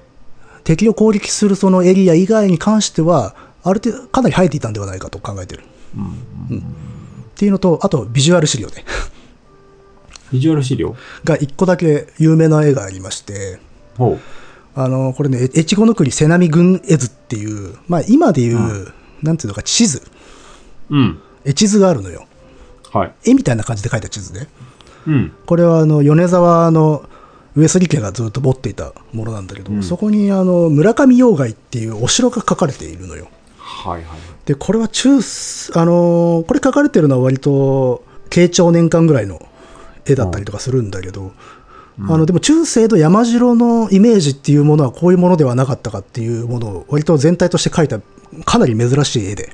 [0.64, 5.64] 敵を攻撃するそのエリア以外に関しては、ある程度、かなり生えていたんではないかと考えてる。
[5.96, 6.59] うん
[7.34, 8.84] っていうのと、あとビジュアル資料ね。
[10.32, 10.94] ビジュアル資料？
[11.24, 13.59] が一個だけ有名な絵がありまして、
[13.96, 14.20] ほう。
[14.76, 18.92] あの、これね、越後の国瀬波軍絵図っていう、まあ今でいう、う
[19.22, 20.02] なんていうのか、地図、
[20.90, 21.20] うん。
[21.44, 22.26] 絵地図があるのよ。
[22.92, 23.14] はい。
[23.24, 24.48] 絵みたいな感じで描いた地図ね。
[25.07, 25.32] うん。
[25.46, 27.09] これはあの米沢の
[27.57, 33.28] 上杉家がずっと持っていたものなんだけど、うんそこにあの村上要害っていうお城が書かれているのよ。
[33.59, 34.18] はいはい。
[34.46, 39.40] で、これは中、あのーこれ書かれてるのは割と、慶長年間ぐらいの
[40.05, 41.32] 絵だったりとかするんだけど、
[42.00, 48.00] あの、でも中世の山城のイメージっていうものはこういうものではなかったかっていうものを割と全体として描いた
[48.44, 49.52] かなり珍しい絵で。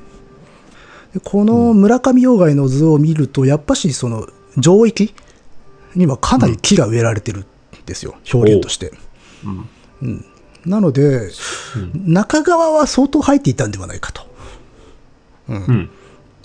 [1.12, 4.26] でこの村上妖怪の図を見ると、やっぱしその
[4.56, 5.14] 上域
[5.94, 7.44] にはかなり木が植えられてるん
[7.86, 8.92] ですよ、表現として。
[9.44, 9.50] う
[10.06, 10.24] ん
[10.66, 11.30] なので、
[11.94, 14.22] 中側は相当入っていたんではないかと。
[15.48, 15.90] うん。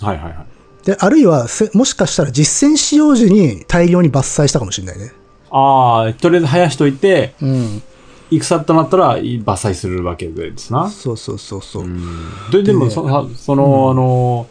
[0.00, 0.44] はいはいは
[0.82, 0.86] い。
[0.86, 5.12] で、あるいはせ、もしかしたら実践使用時に大量に伐採したかもしれないね。
[5.50, 7.82] ああ、とりあえず生やしといて、うん。
[8.30, 10.88] 戦となったら伐採するわけですな。
[10.90, 11.86] そうそうそうそう。
[12.50, 14.48] で、でもでそ、その、あの、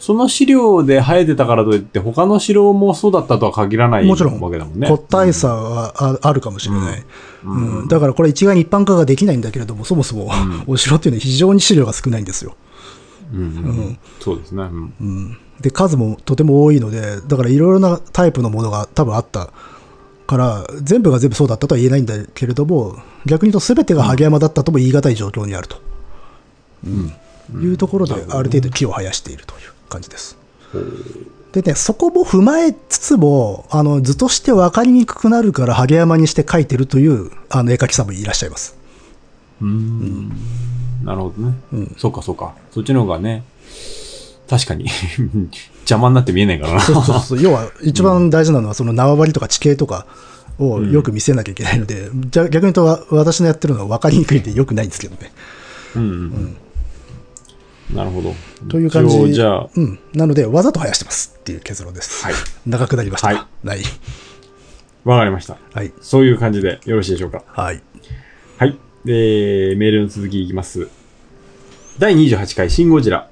[0.00, 4.88] その資料で生えてたからといって、他の城もそうだったとは限らないもちろん、わけだもんね。
[4.88, 7.04] 個体差はああるかもしれない。
[7.44, 7.88] うん。
[7.88, 10.30] だからこれ一概に一般化ができないんだけれども、そもそも、
[10.66, 12.56] お城っていうのは非常に資料が少ないんですよ。
[13.32, 14.62] うんうんそうですね。
[14.62, 14.94] うん。
[15.00, 15.38] うん。
[15.60, 19.50] で、数もとても多いので、だからいろいろなタイプのものが多分あった
[20.26, 22.96] から、全部が全部そうだったとは言えないんだけれども、
[23.26, 25.76] 逆に言うと全てが萩山だったとも言い難い状況にあると。
[27.58, 30.38] いうところで、ある程度木を生やしているという感じです。
[31.52, 38.76] でね、そこも踏まえつつも、あの図として分かりにくくなるから、萩山にして描いてるというあの絵描きさんもいらっしゃいます。
[41.04, 41.88] なるほどね。
[41.96, 42.54] そうかそうか。
[42.70, 43.42] そっちの方がね、
[44.48, 44.86] 確かに
[45.80, 46.80] 邪魔になって見えないからな。
[46.80, 50.06] そうそうそう要は一番大事なのは、その縄張りとか地形とか
[50.58, 55.32] をよく見せなきゃいけないので、じゃあ逆に言うと、わ私のやってるのは分かりにくいんでよくないんですけどね。
[55.96, 56.56] うんうんうん。
[57.94, 58.34] なるほど。
[58.68, 62.24] という感じじゃあ、うん、なので、わざと生やしてますっていう結論です。
[62.24, 62.34] はい。
[62.66, 63.28] 長くなりました。
[63.28, 63.36] はい
[63.66, 63.82] はい。
[65.04, 65.56] わかりました。
[65.72, 65.92] はい。
[66.00, 67.42] そういう感じでよろしいでしょうか。
[67.46, 67.82] はい。
[68.58, 68.78] はい。
[69.04, 70.88] で、メールの続きいきます。
[71.98, 73.28] 第28回シン・ゴジラ。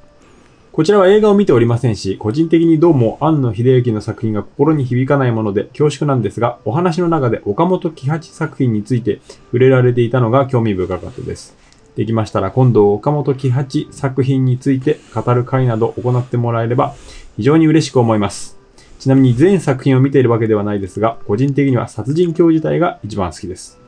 [0.73, 11.57] こちらは映画を見ておりませんし、個人的にどうも庵野秀明の作品が心に響かないもので恐縮なんですが、お話の中で岡本喜八作品について触れられていたのが興味深かったです。
[11.99, 16.95] できましたら今度岡本喜八作品について語る会など行ってもらえれば
[17.37, 18.57] 非常に嬉しく思います。
[19.01, 23.81] ちなみに全作品を見ているわけではないですが、個人的には殺人狂自体が一番好きです。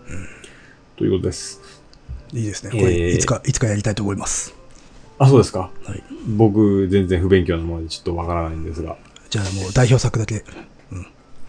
[0.96, 1.61] ということです。
[2.32, 2.70] いいですね。
[2.72, 4.56] こえーれ、いつか、いつかやりたいと思います。
[5.20, 5.70] あ、そうですか。
[5.84, 6.02] はい。
[6.26, 8.96] 僕、全然不勉強なものでちょっとわからないんですが。
[9.28, 10.44] じゃあもう代表作だけ。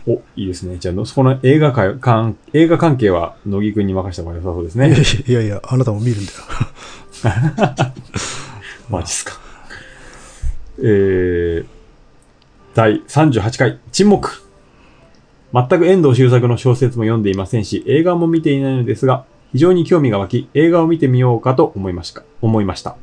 [0.08, 0.78] お、いいですね。
[0.78, 4.89] じゃあの、そこの映画界、関映画関係は、乃木くんに任せた方が良さそうですね。
[4.89, 6.38] やいやいや、あなたも見るんだよ。
[8.89, 9.39] マジっすか。
[10.80, 11.66] えー、
[12.74, 14.43] 第38回、沈黙。
[15.54, 22.24] 全く遠藤周作の小説も読んでいませんし、映画も見ていないのですが、非常に興味が湧き、映画を見てみようかと思いました。
[22.41, 22.95] 思いました。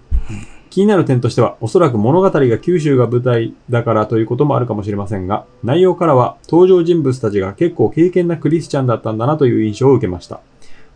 [0.71, 10.41] 気になる点としては、おそらく物語が九州が舞台だからということもあるかもしれませんが、内容からは登場人物たちが結構敬虔なクリスチャンだったんだなという印象を受けました。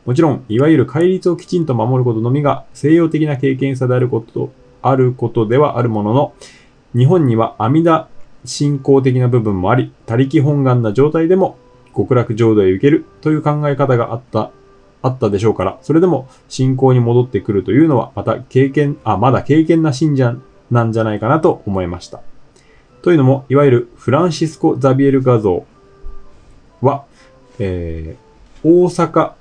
[0.05, 4.51] もちろん、いわゆる戒律をきちんと守ることのみが西洋的な経験さであること、
[4.83, 6.33] あることではあるものの、
[6.97, 8.07] 日本には阿弥陀
[8.45, 11.57] 信仰的な部分もあり、他力本願な状態でも
[11.97, 14.51] 極楽浄土へ行けるという考え方があった、
[15.03, 20.37] あったでしょうから、それでも信仰に戻ってくるというのは、また経験、あ、まだ経験な信者
[20.71, 22.21] なんじゃないかなと思いました。
[23.03, 25.67] というのも、いわゆるフランシスコ・ザビエル画像
[26.81, 27.05] は、
[27.59, 29.33] えー、大阪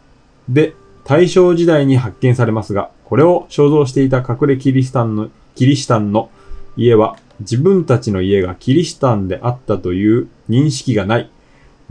[0.49, 6.29] で大正時代に発見されますが、これを肖像していた隠れキリシタンの、キリシタンの
[6.75, 11.29] 家は自分たちの家がキリシタンであったという認識がない。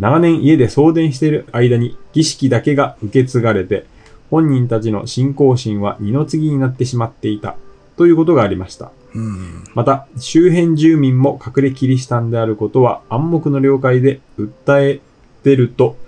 [0.01, 3.85] 長年家で送電している間に儀式だけが受け継がれて、
[4.31, 7.57] 本人たちの信仰心は二の次になってしまっていた。
[7.97, 8.93] ということがありました。
[9.15, 9.65] うん。
[9.75, 15.01] また、周辺住民も隠れキリシタンであることは暗黙の了解で訴え
[15.43, 15.99] てると、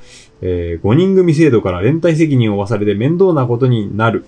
[0.40, 4.24] え5人組制度から連帯責任を負わされて面倒なことになる、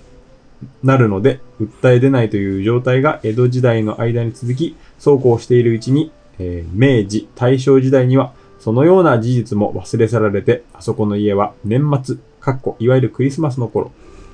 [0.82, 8.34] なるので、訴え出ないという状態が江戸時代の間に続き、そうこうしているうちに、えー明治、大正時代には、
[8.64, 13.92] そのような事実も忘れ去られて、あそこの家は年末、かっこいわゆるクリスマスの頃、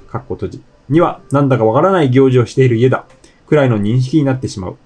[0.08, 3.06] かっこ閉じ、にはなんだかわからない行事をしている家だ、
[3.48, 4.76] くらいの認識になってしまう。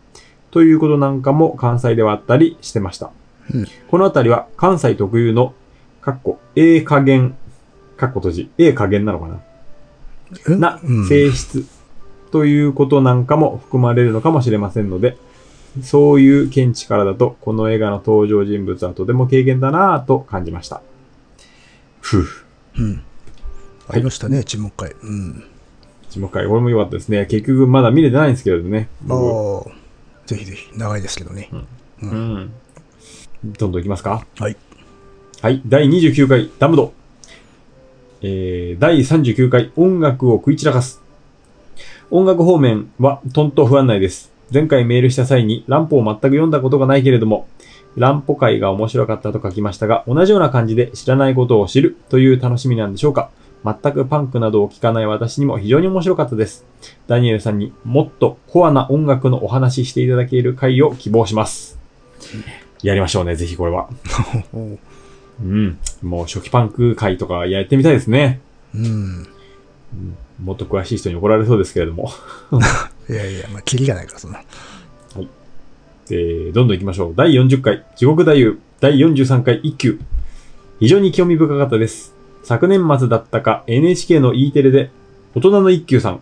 [0.50, 3.10] ということなんかも関西ではあったりしてました。
[3.52, 3.66] うん。
[3.90, 5.52] このあたりは関西特有の、
[6.00, 7.36] かっこ、A 加減、
[7.98, 9.40] かっこ閉じ、A 加減なのかな？
[10.48, 10.56] え？
[10.56, 11.06] なうん。
[11.06, 11.66] 性質。
[12.30, 15.18] ということなんかも含まれるのかもしれませんので、
[15.82, 20.82] そういう見地からだと、この映画の登場人物はとても軽減だなぁと感じました。
[22.00, 22.26] ふう。
[22.78, 23.02] うん。
[23.88, 24.96] ありましたね、沈黙会。
[25.02, 25.44] うん。
[26.10, 26.46] 沈黙会。
[26.46, 27.26] これも良かったですね。
[27.26, 28.88] 結局まだ見れてないんですけれどね。
[29.02, 29.72] 僕ああ、
[30.26, 31.50] ぜひぜひ、長いですけどね。
[32.02, 32.52] うん。
[33.44, 34.24] どんどんいきますか。
[34.38, 34.56] はい。
[35.42, 35.60] はい。
[35.66, 36.92] 第29回、ダムド。
[38.22, 41.02] えー、第39回、音楽を食い散らかす。
[42.10, 44.33] 音楽方面は、とんと不安内です。
[44.54, 47.48] 前回メールした際に、乱歩を全く読んだことがないけれども、
[47.96, 53.30] 乱歩会が面白かったと書きましたが、同じような感じで知らないことを知るという楽しみなんでしょうか。
[53.64, 56.64] 全くパンクなどを聞かない私にも非常に面白かったです。
[57.08, 61.80] ダニエルさんにもっとコアな音楽のお話ししていただける回を希望します。
[62.82, 63.88] やりましょうね、ぜひこれは。
[64.52, 64.78] お
[65.42, 65.78] うん。
[66.02, 68.40] もう初期パンク会とかやってみたいですね。
[68.74, 69.26] うん。
[70.42, 72.10] もっと詳しい人に怒られそうですけれども。
[73.08, 74.42] いやいや、まあ、キリがないから、そんな。
[76.10, 77.14] えー、どんどん行きましょう。
[77.16, 79.98] 第40回、地獄太夫、第43回一休。
[80.80, 82.14] 非常に興味深かったです。
[82.42, 84.90] 昨年末だったか NHK の E テレで、
[85.34, 86.20] 大人の一休さん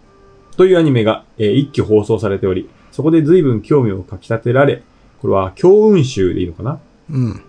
[0.57, 4.83] というアニメが、えー一休放送されており、そこで随分興味をかき立てられ、
[5.20, 6.78] これは強運集でいいのかな？
[7.11, 7.43] うん。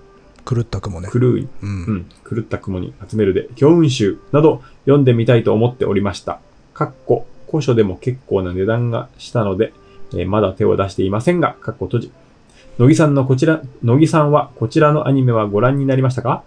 [0.46, 1.10] 狂った雲ね。
[1.14, 1.86] 狂い、うん。
[1.86, 6.40] うん、狂った雲に集めるで、強運集など読んでみたいと思っておりました。
[6.74, 9.74] かっこ、古書でも結構な値段がしたので、
[10.14, 12.12] えーまだ手を出していませんが、かっこ閉じ。
[12.80, 16.42] 乃木さんのこちら、乃木さんはこちらのアニメはご覧になりましたか？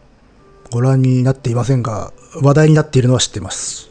[0.72, 3.88] ご覧になっていませんが、話題になっているのは知っています。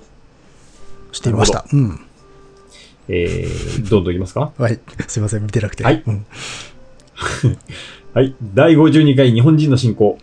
[1.14, 1.66] 知っていました。
[1.72, 2.00] うん。
[3.08, 4.52] えー、どんどんいきますか？
[4.58, 4.78] はい。
[5.08, 5.84] すいません、見てなくて。
[5.86, 6.26] はいうん。
[8.14, 8.36] はい。
[8.54, 10.18] 第52回日本人の進行。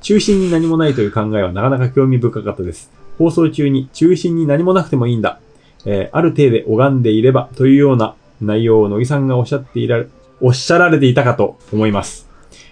[0.00, 2.90] 中心に何もないという考えはなかなか興味深かったです。
[3.18, 5.40] 放送中に中心に何もなくてもいいんだ。
[5.86, 10.06] えーある程度拝んでいればというような内容を乃木さんがおっしゃっていられ、
[10.40, 12.28] おっしゃられていたかと思います。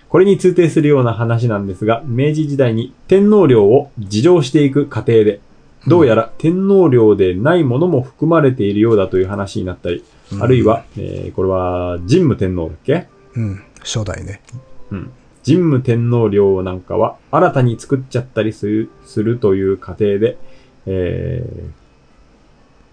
[0.08, 5.40] これに通底するような話なんですが、明治時代に天皇陵を自浄していく過程で、
[5.88, 13.06] どうやら天皇陵でないものも含まれているようだという話になったり、うんあるいは、えーこれは神武天皇だっけ？
[13.36, 13.62] うん。
[13.80, 14.40] 初代ね。
[14.90, 15.10] うん。
[15.44, 20.36] 神武天皇陵なんかは新たに作っちゃったりするするという過程で、
[20.86, 21.70] えー、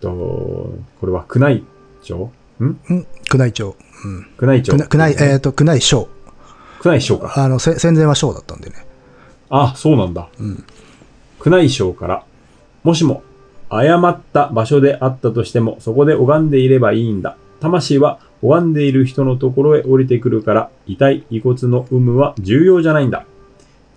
[0.04, 1.64] と、これは宮内
[2.02, 2.32] 庁？
[2.60, 2.64] ん？
[2.64, 2.78] うん。
[2.90, 3.76] 宮内庁。
[4.06, 4.28] うん。
[4.40, 6.10] 宮内庁宮内、えっ、と、宮内省。
[6.84, 7.34] 宮内省か。
[7.44, 8.76] あの、せ戦前は省だったんでね。
[9.50, 10.28] あ、そうなんだ。
[10.40, 10.64] うん。
[11.46, 12.26] 宮内省から、
[12.84, 13.24] もしも
[13.70, 17.38] 誤った場所であったとしても、そこで拝んでいればいいんだ。
[17.62, 23.26] 魂は拝んでいる人のところへ降りてくるから、遺体、遺骨の有無は重要じゃないんだ。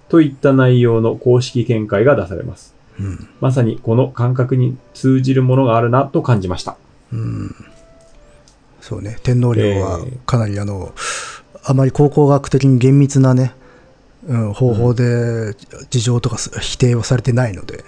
[0.09, 2.76] といった内容の公式見解が出されます。
[3.01, 3.29] うん。
[3.41, 6.77] まさにこの感覚に通じるものがあるなと感じました。
[7.13, 7.55] うん。
[8.81, 9.19] そうね。
[9.23, 10.93] 天皇陵はえーかなりあの、
[11.65, 13.53] あまり考古学的に厳密なね、
[14.27, 15.55] うん、方法で
[15.91, 17.85] 事情とかす否定をされてないので、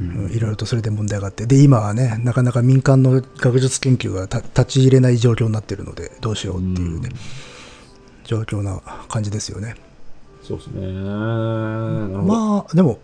[0.00, 7.08] うんいろいろとそれで問題があって、で、今はね、なかなか民間の学術研究がた立ち入れない状況になってるので、どうしようっていうね、
[8.24, 9.74] 状況な感じですよね。
[10.42, 10.86] そうですね。
[10.86, 12.98] まあ、でも、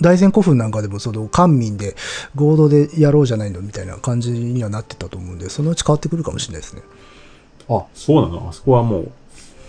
[0.00, 1.96] 大前古墳なんかでも、その、官民で
[2.34, 6.82] 合同でやろうじゃないのみたいな感じにはなってたと思うんで、そのうち変わってくるかもしれないですね。
[7.68, 8.48] あ、そうなの？
[8.48, 9.10] あそこはもう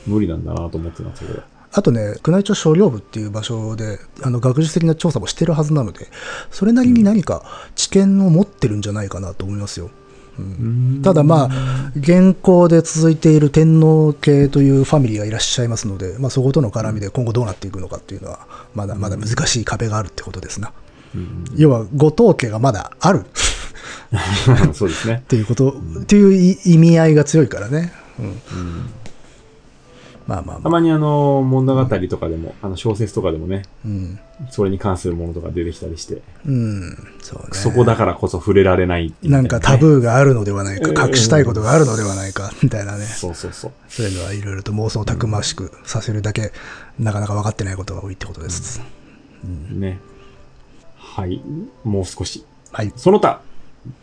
[0.07, 1.41] 無理なんだなと思ってたんですけど。
[1.71, 6.07] あとね、宮内庁所領部っていう場所で、あの、学術的な調査もしてるはずなので、
[6.51, 7.43] それなりに何か
[7.75, 9.87] 知見を持ってるんじゃないかなと思いますよ。
[9.87, 9.91] うん
[11.03, 20.71] ただまあ、現行で続いている天皇系というファミリーがいらっしゃいますので、まあ、そことの絡みで今後どうなっていくのかっていうのは、まだまだ難しい壁があるってことですな。
[21.15, 23.25] うん要は、後藤家がまだある
[24.73, 25.27] そうですねっ。
[25.27, 25.71] ていうこと、
[26.01, 27.93] っていうい意味合いが強いからね。
[28.19, 28.89] うん。
[30.29, 30.61] まあまあまあ。
[30.61, 34.19] たまにあの、物語とかでも、あの小説とかでもね、うん。
[34.51, 36.97] それに関するものとか出てきたりして、うん。
[37.19, 37.47] そうね。
[37.53, 39.77] そこだからこそ触れられないいうなんかター。
[39.79, 43.05] ブーがあるのではないか、うん隠したいことがあるのではないか、みたいなね。
[43.05, 43.71] そうそうそう。
[43.87, 46.51] そういうのはいろいろと妄想をたくましくさせるだけ、
[46.99, 48.81] なかなか分かってないことが多いってことです。
[49.43, 49.99] ね。
[50.95, 51.41] はい。
[51.83, 52.45] もう少し。
[52.71, 52.93] はい。
[52.95, 53.41] その他、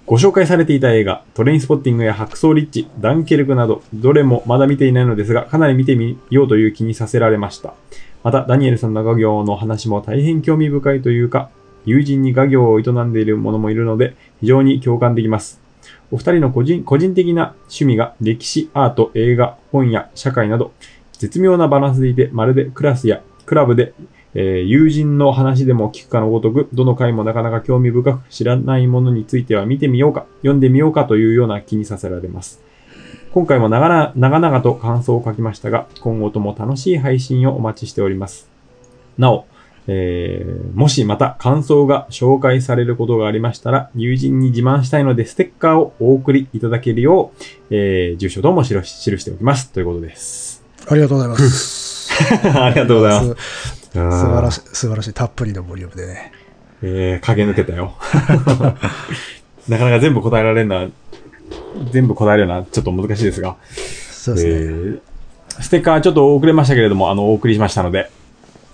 [0.07, 7.74] ご紹介されていた映画、トレインスポッティングや白装リッチ、ダンケルクなど、どれもまだ見ていないのですが、かなり見てみようという気にさせられました。
[8.22, 11.51] また、ダニエルさんの画業の話も大変興味深いというか、
[11.85, 15.61] 友人に画業を営んでいる者もいるので、非常に共感できます。
[16.11, 20.72] お二人の個人個人的な趣味が歴史、アート、映画、本や社会など、
[21.12, 23.93] 絶妙なバランスでいて、まるでクラスやクラブで、
[24.39, 32.61] えー友人の話でも聞くかのごとく、どの回もなかなか興味深く知らないものについては見てみようか、読んでみようかというような気にさせられます。
[33.32, 38.49] 今回も長々と感想を書きましたが、今後とも楽しい配信をお待ちしております。
[39.16, 39.47] なお、
[39.89, 49.70] えー、もしまた感想が紹介されることがありましたら、友人に自慢したいのでステッカーをお送りいただけるよう、えー、住所等も記記しておきます。
[49.70, 50.64] ということです。
[50.89, 52.12] ありがとうございます。
[52.43, 53.76] ありがとうございます。
[54.12, 54.20] す。
[54.20, 55.12] 素晴らしい、素晴らしい。
[55.12, 56.32] たっぷりのボリュームでね。
[56.82, 57.94] えー、駆け抜けたよ。
[59.68, 60.86] なかなか全部答えられるのは、
[61.90, 63.57] 全部答えるのはちょっと難しいですが、
[64.11, 64.53] そうですね。
[64.53, 65.01] えー
[65.59, 68.11] ステッカーちょっと遅れましたけれども、あの、お送りしましたので、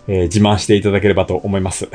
[0.09, 1.89] えー自慢していただければと思います。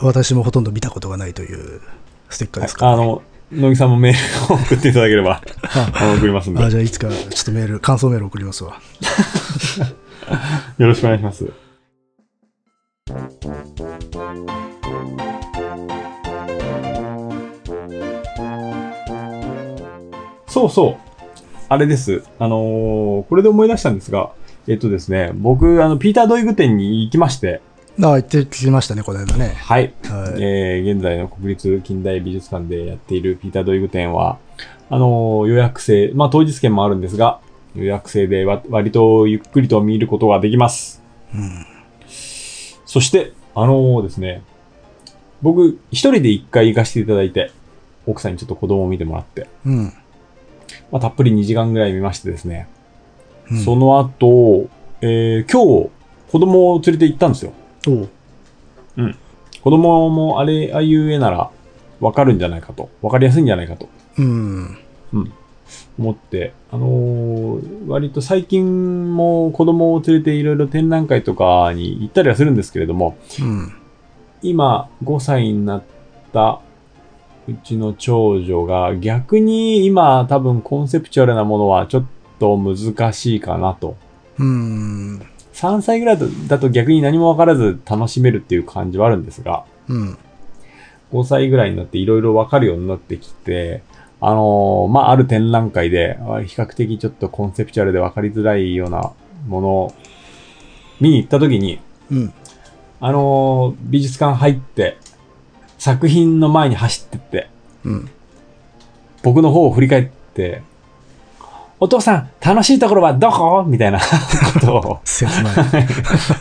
[0.00, 1.80] 私もほとんど見たことがないという
[2.28, 8.78] ステッカーですか、あの、乃木さんもメールを送っていただければ、あの送りますんで、よあじゃあいつかちょっとメール、感想メール送りますわ。
[10.78, 11.50] ろしくお願いします。
[20.46, 20.96] そうそう。
[21.68, 22.22] あれです。
[22.38, 24.32] あのーこれで思い出したんですが、
[24.66, 27.60] えっとですね、僕、あの、ピーター・ドイグ店に行きまして、
[28.00, 29.54] あ言ってきましたね、この間ね。
[29.58, 29.92] はい。
[30.04, 30.42] はい。
[30.42, 34.38] えー現在の国立近代美術館でやっているピーター・ドイグ展は、
[34.90, 37.40] あのー予約制、まあ当日券もあるんですが、
[37.74, 41.02] 予約制でわ割とゆっくりと見ることができます。
[41.34, 41.77] うん。
[42.88, 44.42] そして、あのーですね、
[45.42, 47.52] 僕、一人で一回行かせていただいて、
[48.06, 49.92] 奥さんにちょっと子供を見てもらって、うん。
[50.90, 52.66] まあたっぷり2時間ぐらい見ましてですね、
[53.50, 54.68] うんその後、
[55.02, 55.90] えー今日、
[56.32, 57.52] 子供を連れて行ったんですよ。
[57.86, 58.08] おう
[59.62, 61.50] 子供もあれ、ああいう絵なら、
[62.00, 62.88] わかるんじゃないかと。
[63.02, 63.90] わかりやすいんじゃないかと。
[64.16, 64.78] うん。
[65.98, 73.72] 思って、あのー割と最近も子供を連れていろいろ展覧会とかに行ったりはするんですけれども、うん。
[74.42, 75.82] 今5歳になっ
[76.32, 76.60] た
[77.48, 82.06] うちの長女が逆に今多分コンセプチュアルなものはちょっ
[82.38, 83.96] と難しいかなと。
[84.38, 85.22] うん。
[85.54, 90.18] 3歳ぐらいだと逆に何もわからず楽しめるっていう感じはあるんですが、うん。
[91.12, 93.82] 5歳ぐらいになっていろいろわかるようになってきて、
[94.20, 99.12] あのーまあ、ある展覧会で、あ比較的ちょっとコンセプチュアルでわかりづらいような
[99.46, 99.94] ものを
[101.00, 102.32] 見に行った時に、うん。
[103.00, 104.98] あのー美術館入って、
[105.78, 107.48] 作品の前に走ってって、
[107.84, 108.10] うん。
[109.22, 110.62] 僕の方を振り返って、
[111.80, 113.62] お父さん、楽しいところはどこ？
[113.64, 115.54] みたいなことを切ない。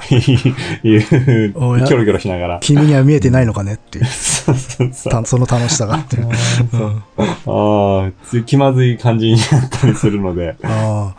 [0.83, 2.59] 言う、キョロキョロしながら。
[2.59, 4.05] 君には見えてないのかねっていう。
[4.05, 5.95] そうそうそうたその楽しさが。
[5.95, 7.03] う ん
[7.45, 8.11] ああ、
[8.45, 11.13] 気まずい感じになったりするので、 あ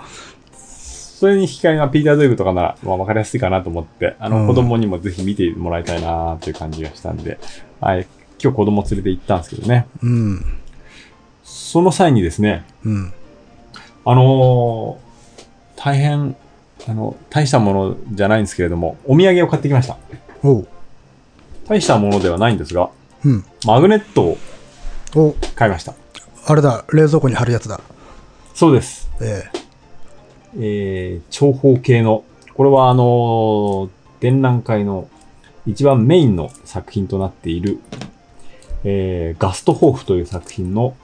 [1.18, 7.38] それに引き換えがピーター・ドイグとかなら、まあ、わかりやすいかなと思って、あの、うん子供にもぜひ見てもらいたいなという感じがしたんで、
[7.80, 8.06] はい、
[8.42, 9.86] 今日子供連れて行ったんですけどね。
[9.96, 9.98] あ。
[10.02, 10.44] うん。
[11.42, 13.12] その際にですね、うん。
[14.10, 15.08] あのー
[15.76, 16.34] 大変、
[16.88, 19.96] あの、大したものじゃないんですけれども、お土産を買ってきました。
[21.68, 22.90] 大したものではないんですが、
[23.24, 23.44] うん。
[23.66, 24.38] マグネットを
[25.14, 25.94] お、買いました。
[26.46, 27.80] あれだ、冷蔵庫に貼るやつだ。
[28.54, 29.10] そうです。
[29.20, 29.44] え
[30.58, 33.88] えー、長方形の、これはあのー
[34.20, 35.08] 展覧会の
[35.66, 37.78] 一番メインの作品となっている、
[38.84, 40.96] えー、ガストホーフという作品の。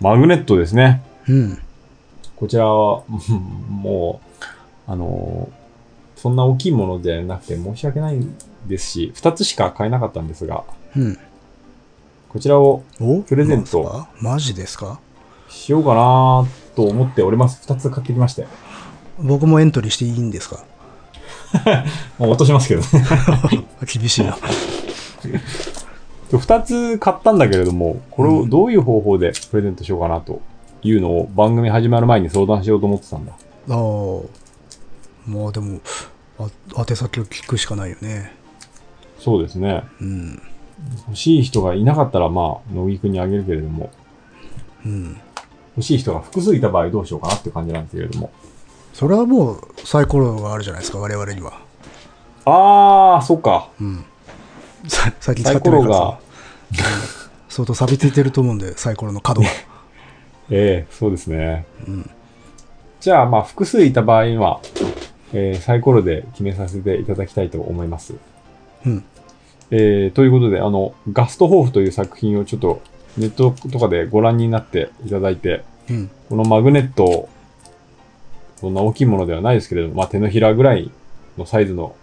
[0.00, 1.02] マグネットですね。
[1.28, 1.58] うん。
[2.36, 3.36] こちらは、う ん
[3.82, 4.20] も
[4.88, 5.64] う、あのー
[6.16, 8.18] そんな大きいものではなくて申し訳ない
[8.66, 10.64] ですし、二つしか買えなかったんですが、
[10.96, 11.18] うん。
[12.30, 13.18] こちらをお？
[13.20, 15.00] プレゼントマジですか？
[15.50, 16.46] しようかな
[16.76, 17.60] と思っております。
[17.64, 18.46] 二つ買ってきまして。
[19.18, 20.64] 僕もエントリーしていいんですか？
[22.18, 22.86] もう落としますけどね。
[23.92, 24.38] 厳しいな。
[26.30, 30.40] 二つ買ったんだけれども、これをどういう方法でプレゼントしようかなと
[30.84, 33.32] いうのを番組始まる前に相談しようと思ってたんだ。
[33.32, 33.36] あ
[33.68, 33.76] あ。
[35.26, 35.80] まあでも、
[36.38, 36.48] あ
[36.88, 38.32] 宛先を聞くしかないよね。
[39.18, 39.84] そうですね。
[40.00, 40.42] うん。
[41.06, 43.90] 欲しい人がいなかったら、まあ、乃木くんにあげるけれども、
[44.84, 45.16] うん。
[45.76, 48.30] 欲しい人が複数いた場合どうしようかなって感じなんですけれども。
[48.92, 51.58] それはもうサイコロがあるじゃないですか、我々には。
[52.44, 53.70] あー、そっか。
[53.80, 54.04] うん。
[54.86, 56.18] さ最近使サイコロってないからさが、
[57.48, 59.48] 相当錆びついてると思うんで、サイコロの角が。
[60.50, 61.64] ええそうですね。
[61.86, 62.10] うん。
[63.00, 64.60] じゃあ、まあ、複数いた場合は、
[65.32, 68.14] えーサイコロで決めさせていただきたいと思います。
[68.86, 69.04] うん。
[69.70, 72.82] えーということで、あの、ガストホーフという作品をちょっと
[73.16, 76.10] ネットとかでご覧になっていただいて、うん。
[76.28, 77.28] このマグネット、
[78.60, 80.90] そんな大きいものではないですけれども、まあ手のひらぐらい
[81.36, 81.94] のサイズの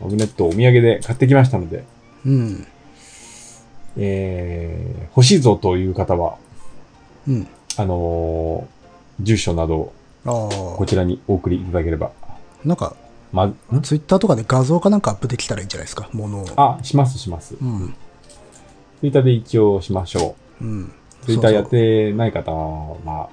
[0.00, 1.84] マグネットをお土産で買ってきましたので、
[2.26, 2.66] うん。
[3.98, 6.38] えー欲しいぞという方は、
[7.28, 7.48] うん。
[7.76, 8.82] あのー
[9.20, 9.92] 住所など
[10.24, 10.84] こ。
[10.86, 12.10] ちらにお送りいただければ。
[12.64, 12.96] なんか、
[13.32, 13.56] ま、ん？
[13.82, 16.46] ツイッターとかで画像かなんかアップできたらいいんじゃないですか、ものを。
[16.56, 17.56] あ、しますします。
[17.60, 17.94] うん。
[19.00, 20.84] ツイッターで一応しましょうん。
[20.84, 21.26] う。
[21.26, 23.28] ツイッターやってない方は、まあ、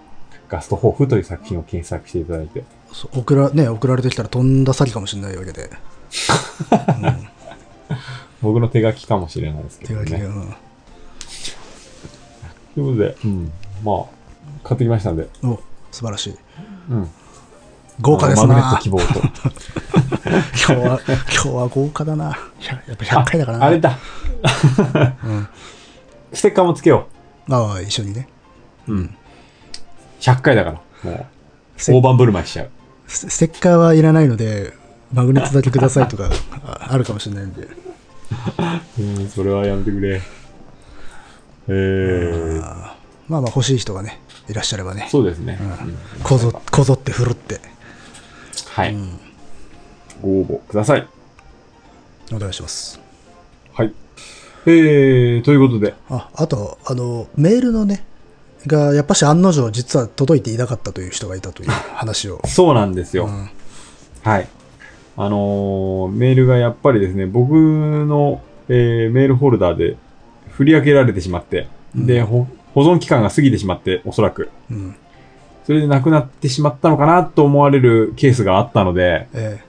[0.48, 2.64] ガストホーフという作品を検索していただいて。
[2.91, 5.70] そう送ら、ね、送られてきたらとんだ詐欺かもしれないわけで。
[8.41, 10.06] 僕の手書きかもしれないですけどね。
[10.06, 10.26] 手書きで。
[10.26, 10.56] うん。
[12.74, 13.52] ということで、うん。
[13.84, 14.06] まあ、
[14.68, 15.27] 買ってきましたんで。
[15.43, 15.60] お、
[15.91, 16.35] 素晴らしい。
[16.89, 17.10] うん。
[18.01, 19.06] 豪華ですあのマグネットな希望と。
[20.30, 22.26] 今日は、今日は豪華だな。
[22.26, 23.65] やっぱ100回だからな。
[23.65, 23.97] あれだ。
[25.23, 25.47] うん。
[26.34, 27.07] ステッカーもつけよ
[27.49, 28.27] ああ、一緒にね。
[28.88, 28.93] う。
[28.93, 29.15] うん。
[30.22, 30.72] 100回だか
[31.03, 31.11] ら。
[31.11, 31.26] もう、
[31.77, 32.69] ス大盤振る舞いしちゃう。
[33.07, 34.73] スステッカーはいらないので、
[35.14, 36.30] マグネットだけくださいとか
[36.64, 37.68] ああるかもしれないんで。
[38.99, 40.22] うん、それはやめてくれ。
[41.68, 42.99] えー
[43.30, 44.19] まあまあ欲しい人がね、
[44.49, 45.57] いらっしゃればね、そうですね。
[45.61, 47.61] うんうんこぞ、こぞって振るって、
[48.68, 49.19] はい、うん
[50.22, 51.07] ご応募ください。
[52.34, 52.99] お願いします。
[53.73, 53.93] はい。
[54.65, 58.06] えー、ということで、あ、あと、あの、メールのね、
[58.68, 62.41] が、やっぱし案の定実は届いていなかったという人がいたという 話を。
[62.45, 63.26] そうなんですよ。
[63.26, 63.49] うん
[64.22, 64.47] はい。
[65.15, 69.95] あのーメールがやっぱりですね、僕の、えーメールホルダーで
[70.51, 72.47] 振り分けられてしまって、で、ほ
[72.84, 74.49] 保存期間が過ぎてしまって、おそらく。
[74.72, 74.95] うん。
[75.65, 79.61] それでなくなってしまったのかなと思われるケースがあったので、え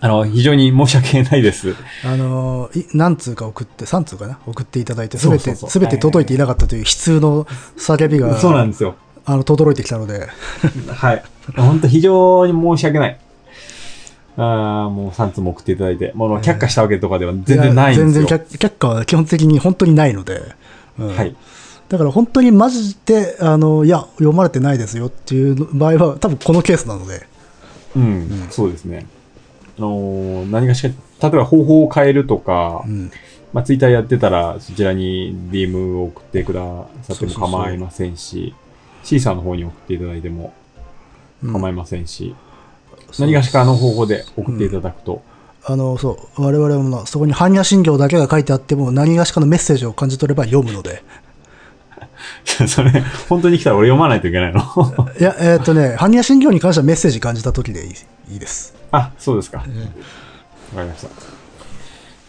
[0.00, 1.70] あの、非常に申し訳ないです。
[1.70, 1.74] え
[2.04, 4.38] あのい何通か送って、3通かな？
[4.46, 7.44] 送っていただいて、すべて、すべて届いていなかったという悲痛の
[7.78, 8.96] 叫びが、そうなんですよ。
[9.24, 10.28] あの、轟いてきたので、
[10.92, 11.22] はい。
[11.56, 13.18] 本当非常に申し訳ない。
[14.36, 18.22] あーもう3通も送っていただいて、もう却下したわけとかでは全然ないんですよ。
[18.22, 20.40] や全然却却下は基本的に本当にないので、
[20.98, 21.34] うんはい。
[21.92, 27.26] だから本当にマジで、あの、いや、読まれてないですよっていう場合は、多分このケースなので、
[27.94, 29.06] うん、そうですね。
[29.76, 30.88] あのー何かしか、
[31.20, 33.10] 例えば方法を変えるとか、うん。
[33.52, 36.62] まあ、ツイッターやってたら、そちらに DM を送ってくだ
[37.02, 38.54] さっても構いませんし、
[39.04, 40.54] シーサーの方に送っていただいても
[41.42, 42.34] 構いませんし、
[43.18, 45.22] 何かしかの方法で送っていただくと、
[45.64, 51.02] あの、そう、我々もなそこに般若心経だけが書いてあっても、何がしかのメッセージを感じ取れば読むので。
[52.66, 52.90] それ、
[53.28, 54.60] 本当に来たら俺読まないといけないの？
[55.18, 57.94] いや、えーっとね、 般若心経に関してはメッセージ感じた時でいい
[58.32, 58.74] いいです。
[58.90, 59.58] あ、そうですか。
[59.58, 59.70] わか
[60.82, 61.08] りました。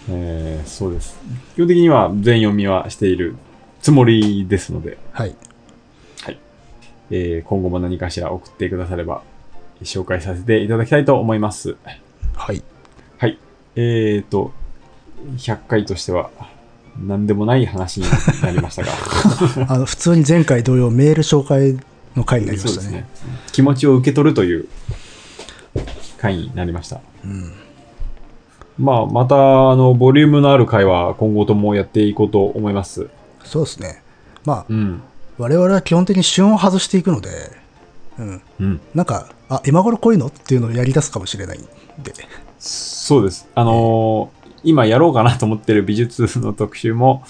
[0.09, 1.17] えー、そうです。
[1.55, 3.35] 基本的には全読みはしている
[3.81, 5.35] つもりですので、はい。
[6.21, 6.37] はい。
[7.09, 9.21] えー、今後も何かしら送ってくだされば、
[9.81, 11.75] 紹介させていただきたいと思います。
[12.35, 12.63] はい。
[13.17, 13.37] はい。
[13.75, 14.51] えーと、
[15.37, 16.29] 100回としては、
[16.99, 18.07] 何でもない話に
[18.41, 18.91] なりましたが。
[19.73, 21.77] あの、普通に前回同様、メール紹介
[22.15, 22.91] の回になりましたね。
[22.91, 23.07] ね。
[23.51, 24.67] 気持ちを受け取るという
[26.17, 27.01] 回になりました。
[27.25, 27.53] うん。
[28.77, 33.07] まあ、また、あの、ボリュームのある回は今後ともやっていこうと思います。
[33.43, 34.01] そうですね。
[34.45, 35.01] まあ、うん。
[35.37, 37.29] 我々は基本的に旬を外していくので、
[38.19, 38.41] うん。
[38.59, 38.81] うん。
[38.93, 41.61] なんか、あ、今頃こういうのっていうのをやり出すかもしれないん
[42.03, 42.13] で。
[42.59, 43.47] そうです。
[43.55, 47.23] あのー今やろうかなと思ってる美術の特集も、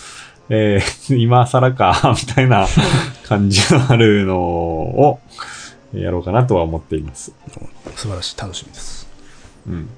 [0.49, 2.67] えー今更か、 みたいな
[3.27, 5.19] 感じのあるのを
[5.93, 7.33] やろうかなとは思っています。
[7.95, 8.39] 素晴らしい。
[8.39, 9.07] 楽しみです。
[9.67, 9.89] うん。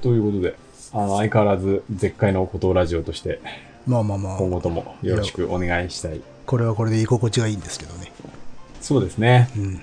[0.00, 0.56] ということで、
[0.92, 3.40] あの、相変わらず絶海のことラジオとして、
[3.86, 6.20] まあまあまあ、今後ともよろしくお願いしたい。
[6.46, 8.12] これはこれで居心地がいいんですけどね。
[8.80, 9.48] そうですね。
[9.56, 9.82] うん。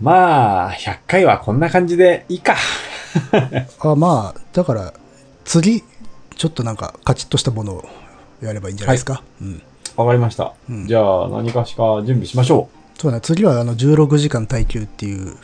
[0.00, 2.54] まあ、100回はこんな感じでいいか。
[3.80, 4.92] あまあ、だから、
[5.44, 5.82] 次、
[6.36, 7.84] ちょっとなんか、カチッとしたものを
[8.42, 9.22] やればいいんじゃないですか？
[9.40, 9.62] うん。
[9.96, 10.52] わかりました。
[10.68, 15.36] うんじゃあ、何かしか準備しましょそうだね、次はあの16時間耐久っていう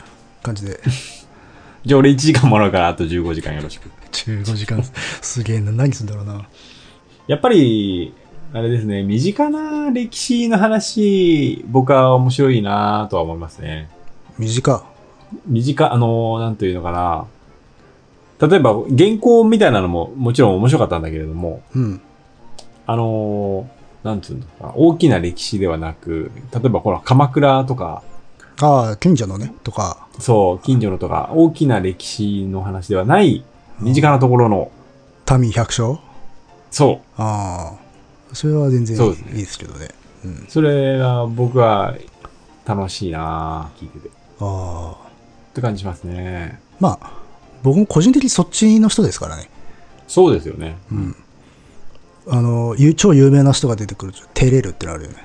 [0.43, 0.73] 感じで。
[0.73, 0.79] う。
[1.85, 3.89] じゃあ、俺1時間もらうから、あと15時間よろしく。
[4.11, 4.81] 15時間、
[5.21, 6.47] すげえな、何すんだろうな。
[7.27, 8.13] やっぱり、
[8.53, 13.89] あれですね、身近な歴史の話、僕は面白いなとは思いますね。
[14.39, 14.83] 短。
[15.47, 17.25] 身近、あの、なんというのかな。
[18.39, 22.01] 例えば、原稿みたいなのももちろん面白かったんだけれども、うん。
[22.87, 23.69] あの、
[24.03, 28.03] なんつうのかな、大きな歴史ではなく、例えばほら、鎌倉とか、
[28.61, 30.07] ああ、近所のね、とか。
[30.19, 33.43] そう、近所のとか、大きな歴史の話ではない、
[33.79, 34.71] 身近なところの、
[35.39, 35.99] 民百姓？
[36.71, 37.85] そああ。
[38.33, 39.89] それは全然いいですけどね。
[40.23, 40.45] うんう。。
[40.49, 41.95] それが僕は
[42.65, 44.07] 楽しいな聞いてて。
[44.07, 45.09] っああ。
[45.53, 46.59] て感じしますね。
[46.79, 47.11] まあ、
[47.65, 49.49] 僕も個人的にそっちの人ですからね。
[50.07, 50.77] そうですよね。
[50.91, 51.15] うん。
[52.27, 55.15] あの、ゆ超有名な人が出てくると、照れるってなるよね。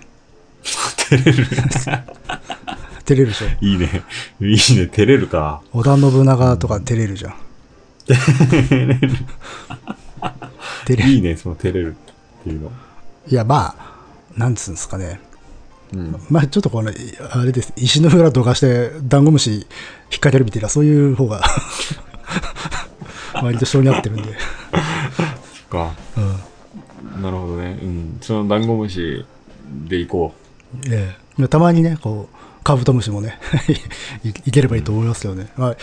[0.97, 1.45] 照れる。
[1.45, 2.03] 照
[3.05, 3.47] 照れるでしょ。
[3.61, 4.05] いいね。
[4.41, 4.57] いいね。
[4.87, 5.61] 照れるか。
[5.75, 7.35] 織田信長とか照れるじゃん。
[8.09, 8.19] 照
[10.89, 11.09] れる。
[11.11, 11.95] いいね、その照れる
[12.41, 12.73] っていうの。
[13.29, 13.97] いや、まあ、
[14.35, 15.21] なんつうんですかね。
[15.93, 16.17] うん。
[16.31, 16.91] まあ、ちょっとこの、
[17.33, 17.75] あれです。
[17.77, 19.62] 石の裏どかして、ダンゴムシ引っ
[20.12, 21.43] 掛けるみたいな、そういう方が、
[23.43, 24.36] 割と性に合ってるんで。
[25.70, 25.93] か。
[26.16, 27.23] うん。
[27.23, 27.78] なるほどね。
[27.82, 28.19] うん。
[28.20, 29.24] そのダンゴムシ
[29.89, 30.35] で行こ
[30.86, 33.39] ええ、たまにね、こう、カブトムシもね
[34.23, 35.48] い、いければいいと思いますけどね。
[35.57, 35.77] まあ、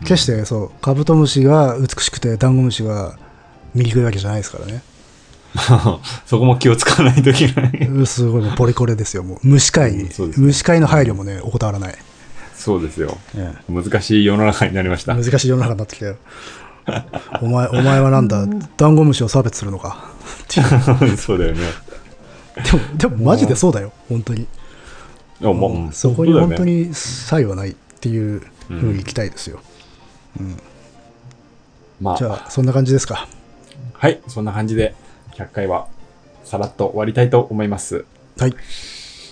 [0.00, 3.18] 決してそう、カブトムシが美しくて、ダンゴムシが
[3.74, 4.82] 醜いわけじゃないですからね。
[5.54, 5.58] う。
[6.26, 7.86] そこも気を使わないといけない。
[7.88, 9.24] うんすごい、もうポリコレですよ。
[9.24, 11.94] もう虫飼い、うんね虫飼いの配慮もね、怠らない。
[12.54, 13.18] そうですよ。
[13.34, 15.16] え難しい世の中になりましたえ。
[15.16, 16.16] 難しい世の中になってきたよ。
[17.40, 18.46] お前、お前はなんだ、
[18.76, 20.10] ダンゴムシを差別するのか。
[21.16, 21.60] そうだよね。
[22.64, 24.46] でも、でもマジでそうだよ、本当に。
[25.40, 26.64] でももう、そこに本当。
[26.64, 29.60] に差異はないっていうふうにいきたいですよ。
[32.00, 33.28] まあ、じゃあ、そんな感じですか。
[33.92, 34.20] はい。
[34.28, 34.94] そんな感じで、
[35.34, 35.86] 100回は
[36.44, 38.04] さらっと終わりたいと思います。
[38.38, 38.54] はい、